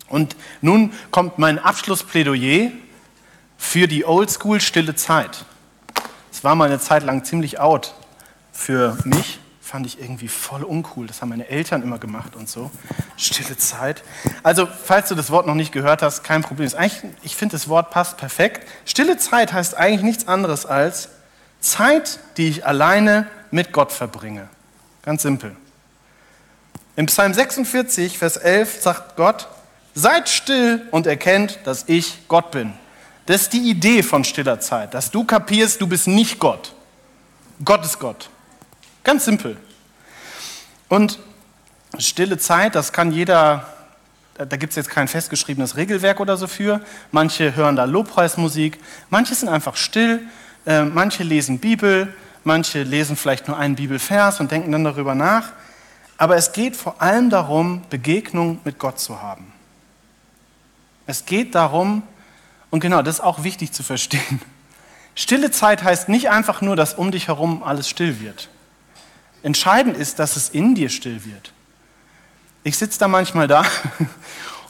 [0.07, 2.71] Und nun kommt mein Abschlussplädoyer
[3.57, 5.43] für die Oldschool stille Zeit.
[6.31, 7.93] Es war mal eine Zeit lang ziemlich out
[8.53, 11.07] für mich fand ich irgendwie voll uncool.
[11.07, 12.69] Das haben meine Eltern immer gemacht und so.
[13.17, 14.03] Stille Zeit.
[14.43, 16.69] Also, falls du das Wort noch nicht gehört hast, kein Problem.
[17.23, 18.67] ich finde, das Wort passt perfekt.
[18.85, 21.09] Stille Zeit heißt eigentlich nichts anderes als
[21.61, 24.49] Zeit, die ich alleine mit Gott verbringe.
[25.01, 25.55] Ganz simpel.
[26.95, 29.47] Im Psalm 46, Vers 11 sagt Gott,
[29.95, 32.73] seid still und erkennt, dass ich Gott bin.
[33.25, 36.73] Das ist die Idee von stiller Zeit, dass du kapierst, du bist nicht Gott.
[37.63, 38.29] Gott ist Gott.
[39.05, 39.55] Ganz simpel.
[40.89, 41.19] Und
[41.99, 43.67] stille Zeit, das kann jeder,
[44.33, 46.81] da gibt es jetzt kein festgeschriebenes Regelwerk oder so für.
[47.11, 48.79] Manche hören da Lobpreismusik,
[49.11, 50.23] manche sind einfach still,
[50.65, 52.11] äh, manche lesen Bibel,
[52.43, 55.53] manche lesen vielleicht nur einen Bibelvers und denken dann darüber nach.
[56.17, 59.53] Aber es geht vor allem darum, Begegnung mit Gott zu haben.
[61.05, 62.01] Es geht darum,
[62.71, 64.41] und genau, das ist auch wichtig zu verstehen.
[65.13, 68.49] Stille Zeit heißt nicht einfach nur, dass um dich herum alles still wird.
[69.45, 71.53] Entscheidend ist, dass es in dir still wird.
[72.63, 73.59] Ich sitze da manchmal da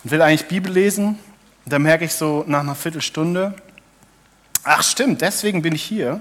[0.03, 1.17] und will eigentlich Bibel lesen.
[1.63, 3.53] Und da merke ich so nach einer Viertelstunde,
[4.65, 6.19] ach stimmt, deswegen bin ich hier,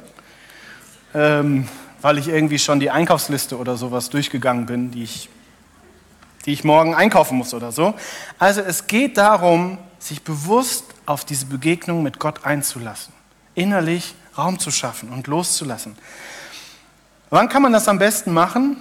[1.15, 1.67] ähm,
[2.01, 5.29] weil ich irgendwie schon die Einkaufsliste oder sowas durchgegangen bin, die ich,
[6.47, 7.95] die ich morgen einkaufen muss oder so.
[8.39, 13.13] Also es geht darum, sich bewusst auf diese Begegnung mit Gott einzulassen,
[13.57, 15.97] innerlich Raum zu schaffen und loszulassen.
[17.35, 18.77] Wann kann man das am besten machen?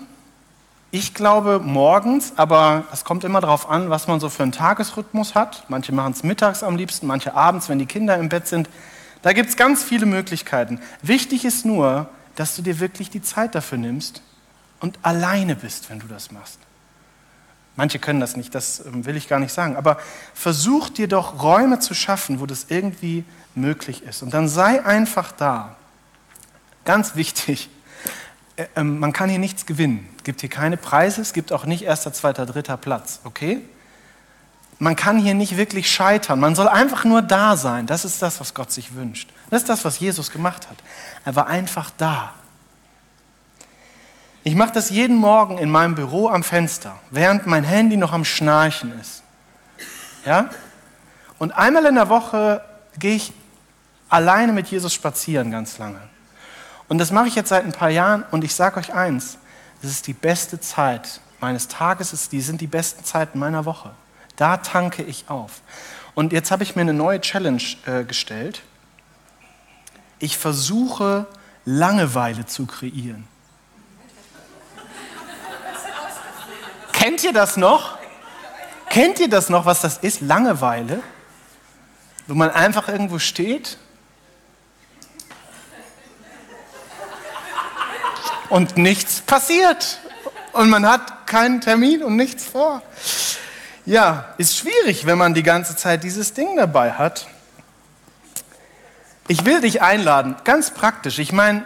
[0.92, 5.34] Ich glaube morgens, aber es kommt immer darauf an, was man so für einen Tagesrhythmus
[5.34, 5.64] hat.
[5.70, 8.70] Manche machen es mittags am liebsten, manche abends, wenn die Kinder im Bett sind.
[9.24, 10.80] Da gibt es ganz viele Möglichkeiten.
[11.02, 14.22] Wichtig ist nur, dass du dir wirklich die Zeit dafür nimmst
[14.82, 16.60] und alleine bist, wenn du das machst.
[17.76, 19.78] Manche können das nicht, das ähm, will ich gar nicht sagen.
[19.78, 19.98] Aber
[20.36, 23.26] versuch dir doch Räume zu schaffen, wo das irgendwie
[23.56, 24.22] möglich ist.
[24.22, 25.76] Und dann sei einfach da.
[26.86, 27.72] Ganz wichtig,
[28.56, 30.08] äh, ähm, man kann hier nichts gewinnen.
[30.18, 33.62] Es gibt hier keine Preise, es gibt auch nicht erster, zweiter, dritter Platz, okay?
[34.84, 36.40] man kann hier nicht wirklich scheitern.
[36.40, 37.88] Man soll einfach nur da sein.
[37.88, 39.30] Das ist das, was Gott sich wünscht.
[39.50, 40.78] Das ist das, was Jesus gemacht hat.
[41.26, 42.34] Er war einfach da.
[44.44, 48.26] Ich mache das jeden Morgen in meinem Büro am Fenster, während mein Handy noch am
[48.26, 49.24] Schnarchen ist.
[50.26, 50.50] Ja?
[51.40, 52.62] Und einmal in der Woche
[53.00, 53.32] gehe ich
[54.10, 56.00] alleine mit Jesus spazieren ganz lange.
[56.94, 59.40] Und das mache ich jetzt seit ein paar Jahren und ich sage euch eins,
[59.82, 63.96] das ist die beste Zeit meines Tages, die sind die besten Zeiten meiner Woche.
[64.36, 65.62] Da tanke ich auf.
[66.14, 68.62] Und jetzt habe ich mir eine neue Challenge äh, gestellt.
[70.20, 71.26] Ich versuche
[71.66, 73.28] Langeweile zu kreieren.
[76.92, 77.98] Kennt ihr das noch?
[78.90, 80.22] Kennt ihr das noch, was das ist?
[80.22, 81.02] Langeweile?
[82.28, 83.80] Wo man einfach irgendwo steht
[88.50, 90.00] und nichts passiert.
[90.54, 92.82] Und man hat keinen Termin und nichts vor.
[93.86, 97.28] Ja, ist schwierig, wenn man die ganze Zeit dieses Ding dabei hat.
[99.28, 101.20] Ich will dich einladen, ganz praktisch.
[101.20, 101.66] Ich meine,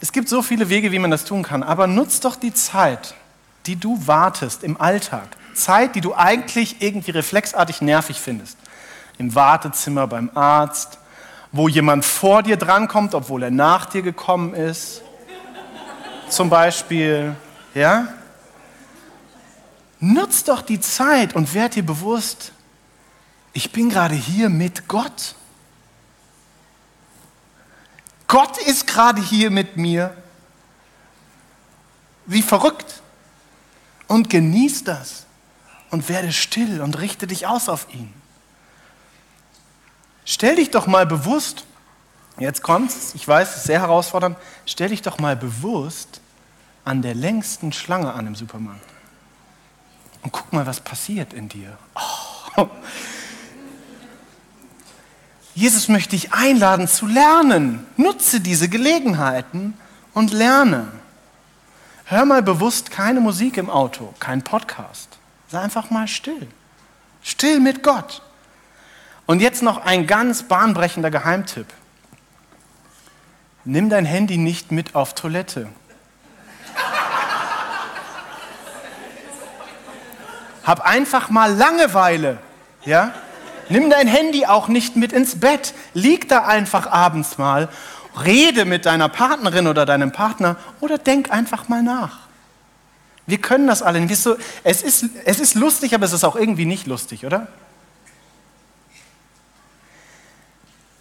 [0.00, 3.14] es gibt so viele Wege, wie man das tun kann, aber nutz doch die Zeit,
[3.66, 5.28] die du wartest im Alltag.
[5.54, 8.56] Zeit, die du eigentlich irgendwie reflexartig nervig findest.
[9.18, 10.98] Im Wartezimmer, beim Arzt,
[11.52, 15.02] wo jemand vor dir drankommt, obwohl er nach dir gekommen ist.
[16.32, 17.36] Zum Beispiel,
[17.74, 18.08] ja?
[20.00, 22.52] Nutz doch die Zeit und werd dir bewusst,
[23.52, 25.34] ich bin gerade hier mit Gott.
[28.28, 30.16] Gott ist gerade hier mit mir.
[32.24, 33.02] Wie verrückt.
[34.08, 35.26] Und genieß das
[35.90, 38.10] und werde still und richte dich aus auf ihn.
[40.24, 41.66] Stell dich doch mal bewusst,
[42.38, 46.21] jetzt kommt's, ich weiß, es ist sehr herausfordernd, stell dich doch mal bewusst
[46.84, 48.80] an der längsten Schlange an im Supermarkt.
[50.22, 51.76] Und guck mal, was passiert in dir.
[52.56, 52.68] Oh.
[55.54, 57.86] Jesus möchte dich einladen zu lernen.
[57.96, 59.74] Nutze diese Gelegenheiten
[60.14, 60.88] und lerne.
[62.04, 65.18] Hör mal bewusst keine Musik im Auto, kein Podcast.
[65.48, 66.48] Sei einfach mal still.
[67.22, 68.22] Still mit Gott.
[69.26, 71.66] Und jetzt noch ein ganz bahnbrechender Geheimtipp.
[73.64, 75.68] Nimm dein Handy nicht mit auf Toilette.
[80.64, 82.38] Hab einfach mal Langeweile.
[82.84, 83.12] Ja?
[83.68, 85.74] Nimm dein Handy auch nicht mit ins Bett.
[85.94, 87.68] Lieg da einfach abends mal.
[88.24, 92.20] Rede mit deiner Partnerin oder deinem Partner oder denk einfach mal nach.
[93.26, 94.04] Wir können das alle.
[94.04, 97.48] Es ist, es ist lustig, aber es ist auch irgendwie nicht lustig, oder?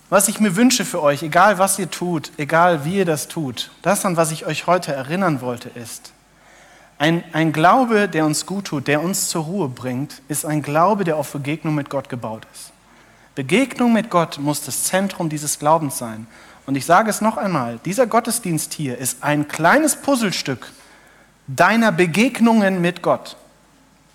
[0.10, 3.72] Was ich mir wünsche für euch, egal was ihr tut, egal wie ihr das tut,
[3.82, 6.12] das, an was ich euch heute erinnern wollte, ist,
[7.02, 11.04] ein, ein Glaube, der uns gut tut, der uns zur Ruhe bringt, ist ein Glaube,
[11.04, 12.72] der auf Begegnung mit Gott gebaut ist.
[13.34, 16.28] Begegnung mit Gott muss das Zentrum dieses Glaubens sein.
[16.68, 20.72] Und ich sage es noch einmal, dieser Gottesdienst hier ist ein kleines Puzzlestück
[21.48, 23.36] deiner Begegnungen mit Gott.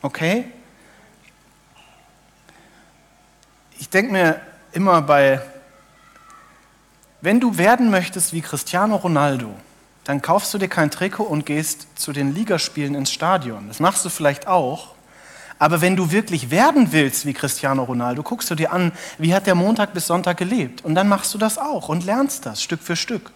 [0.00, 0.44] Okay?
[3.80, 5.42] Ich denke mir immer bei,
[7.20, 9.56] wenn du werden möchtest wie Cristiano Ronaldo,
[10.06, 13.66] dann kaufst du dir kein Trikot und gehst zu den Ligaspielen ins Stadion.
[13.66, 14.94] Das machst du vielleicht auch.
[15.58, 19.48] Aber wenn du wirklich werden willst wie Cristiano Ronaldo, guckst du dir an, wie hat
[19.48, 20.84] der Montag bis Sonntag gelebt.
[20.84, 23.32] Und dann machst du das auch und lernst das Stück für Stück.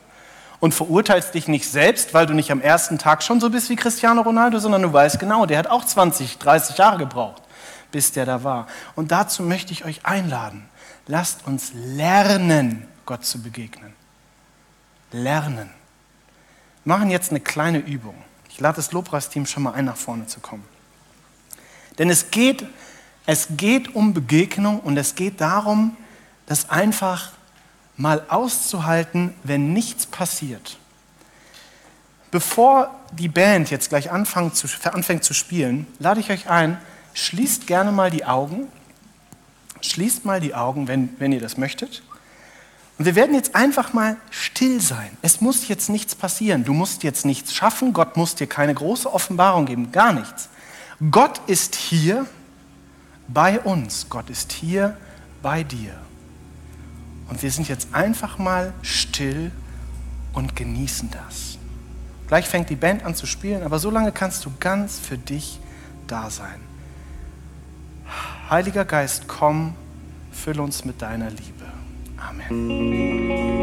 [0.61, 3.77] Und verurteilst dich nicht selbst, weil du nicht am ersten Tag schon so bist wie
[3.77, 7.43] Cristiano Ronaldo, sondern du weißt genau, der hat auch 20, 30 Jahre gebraucht,
[7.91, 8.69] bis der da war.
[8.95, 10.69] Und dazu möchte ich euch einladen.
[11.09, 13.93] Lasst uns lernen, Gott zu begegnen.
[15.11, 15.80] Lernen
[16.85, 18.15] machen jetzt eine kleine Übung.
[18.49, 20.65] Ich lade das Lobpreisteam schon mal ein, nach vorne zu kommen.
[21.99, 22.67] Denn es geht,
[23.27, 25.97] es geht um Begegnung und es geht darum,
[26.47, 27.33] das einfach
[27.97, 30.79] mal auszuhalten, wenn nichts passiert.
[32.31, 36.79] Bevor die Band jetzt gleich anfängt zu, anfängt zu spielen, lade ich euch ein,
[37.15, 38.69] schließt gerne mal die Augen.
[39.83, 42.03] Schließt mal die Augen, wenn, wenn ihr das möchtet.
[43.01, 45.09] Und wir werden jetzt einfach mal still sein.
[45.23, 46.65] Es muss jetzt nichts passieren.
[46.65, 47.95] Du musst jetzt nichts schaffen.
[47.95, 49.91] Gott muss dir keine große Offenbarung geben.
[49.91, 50.51] Gar nichts.
[51.11, 52.27] Gott ist hier
[53.27, 54.11] bei uns.
[54.11, 54.99] Gott ist hier
[55.41, 55.95] bei dir.
[57.31, 59.51] Und wir sind jetzt einfach mal still
[60.35, 61.57] und genießen das.
[62.29, 65.59] Gleich fängt die Band an zu spielen, aber so lange kannst du ganz für dich
[66.07, 66.61] da sein.
[68.51, 69.75] Heiliger Geist, komm,
[70.33, 71.60] fülle uns mit deiner Liebe.
[72.23, 73.60] Amen.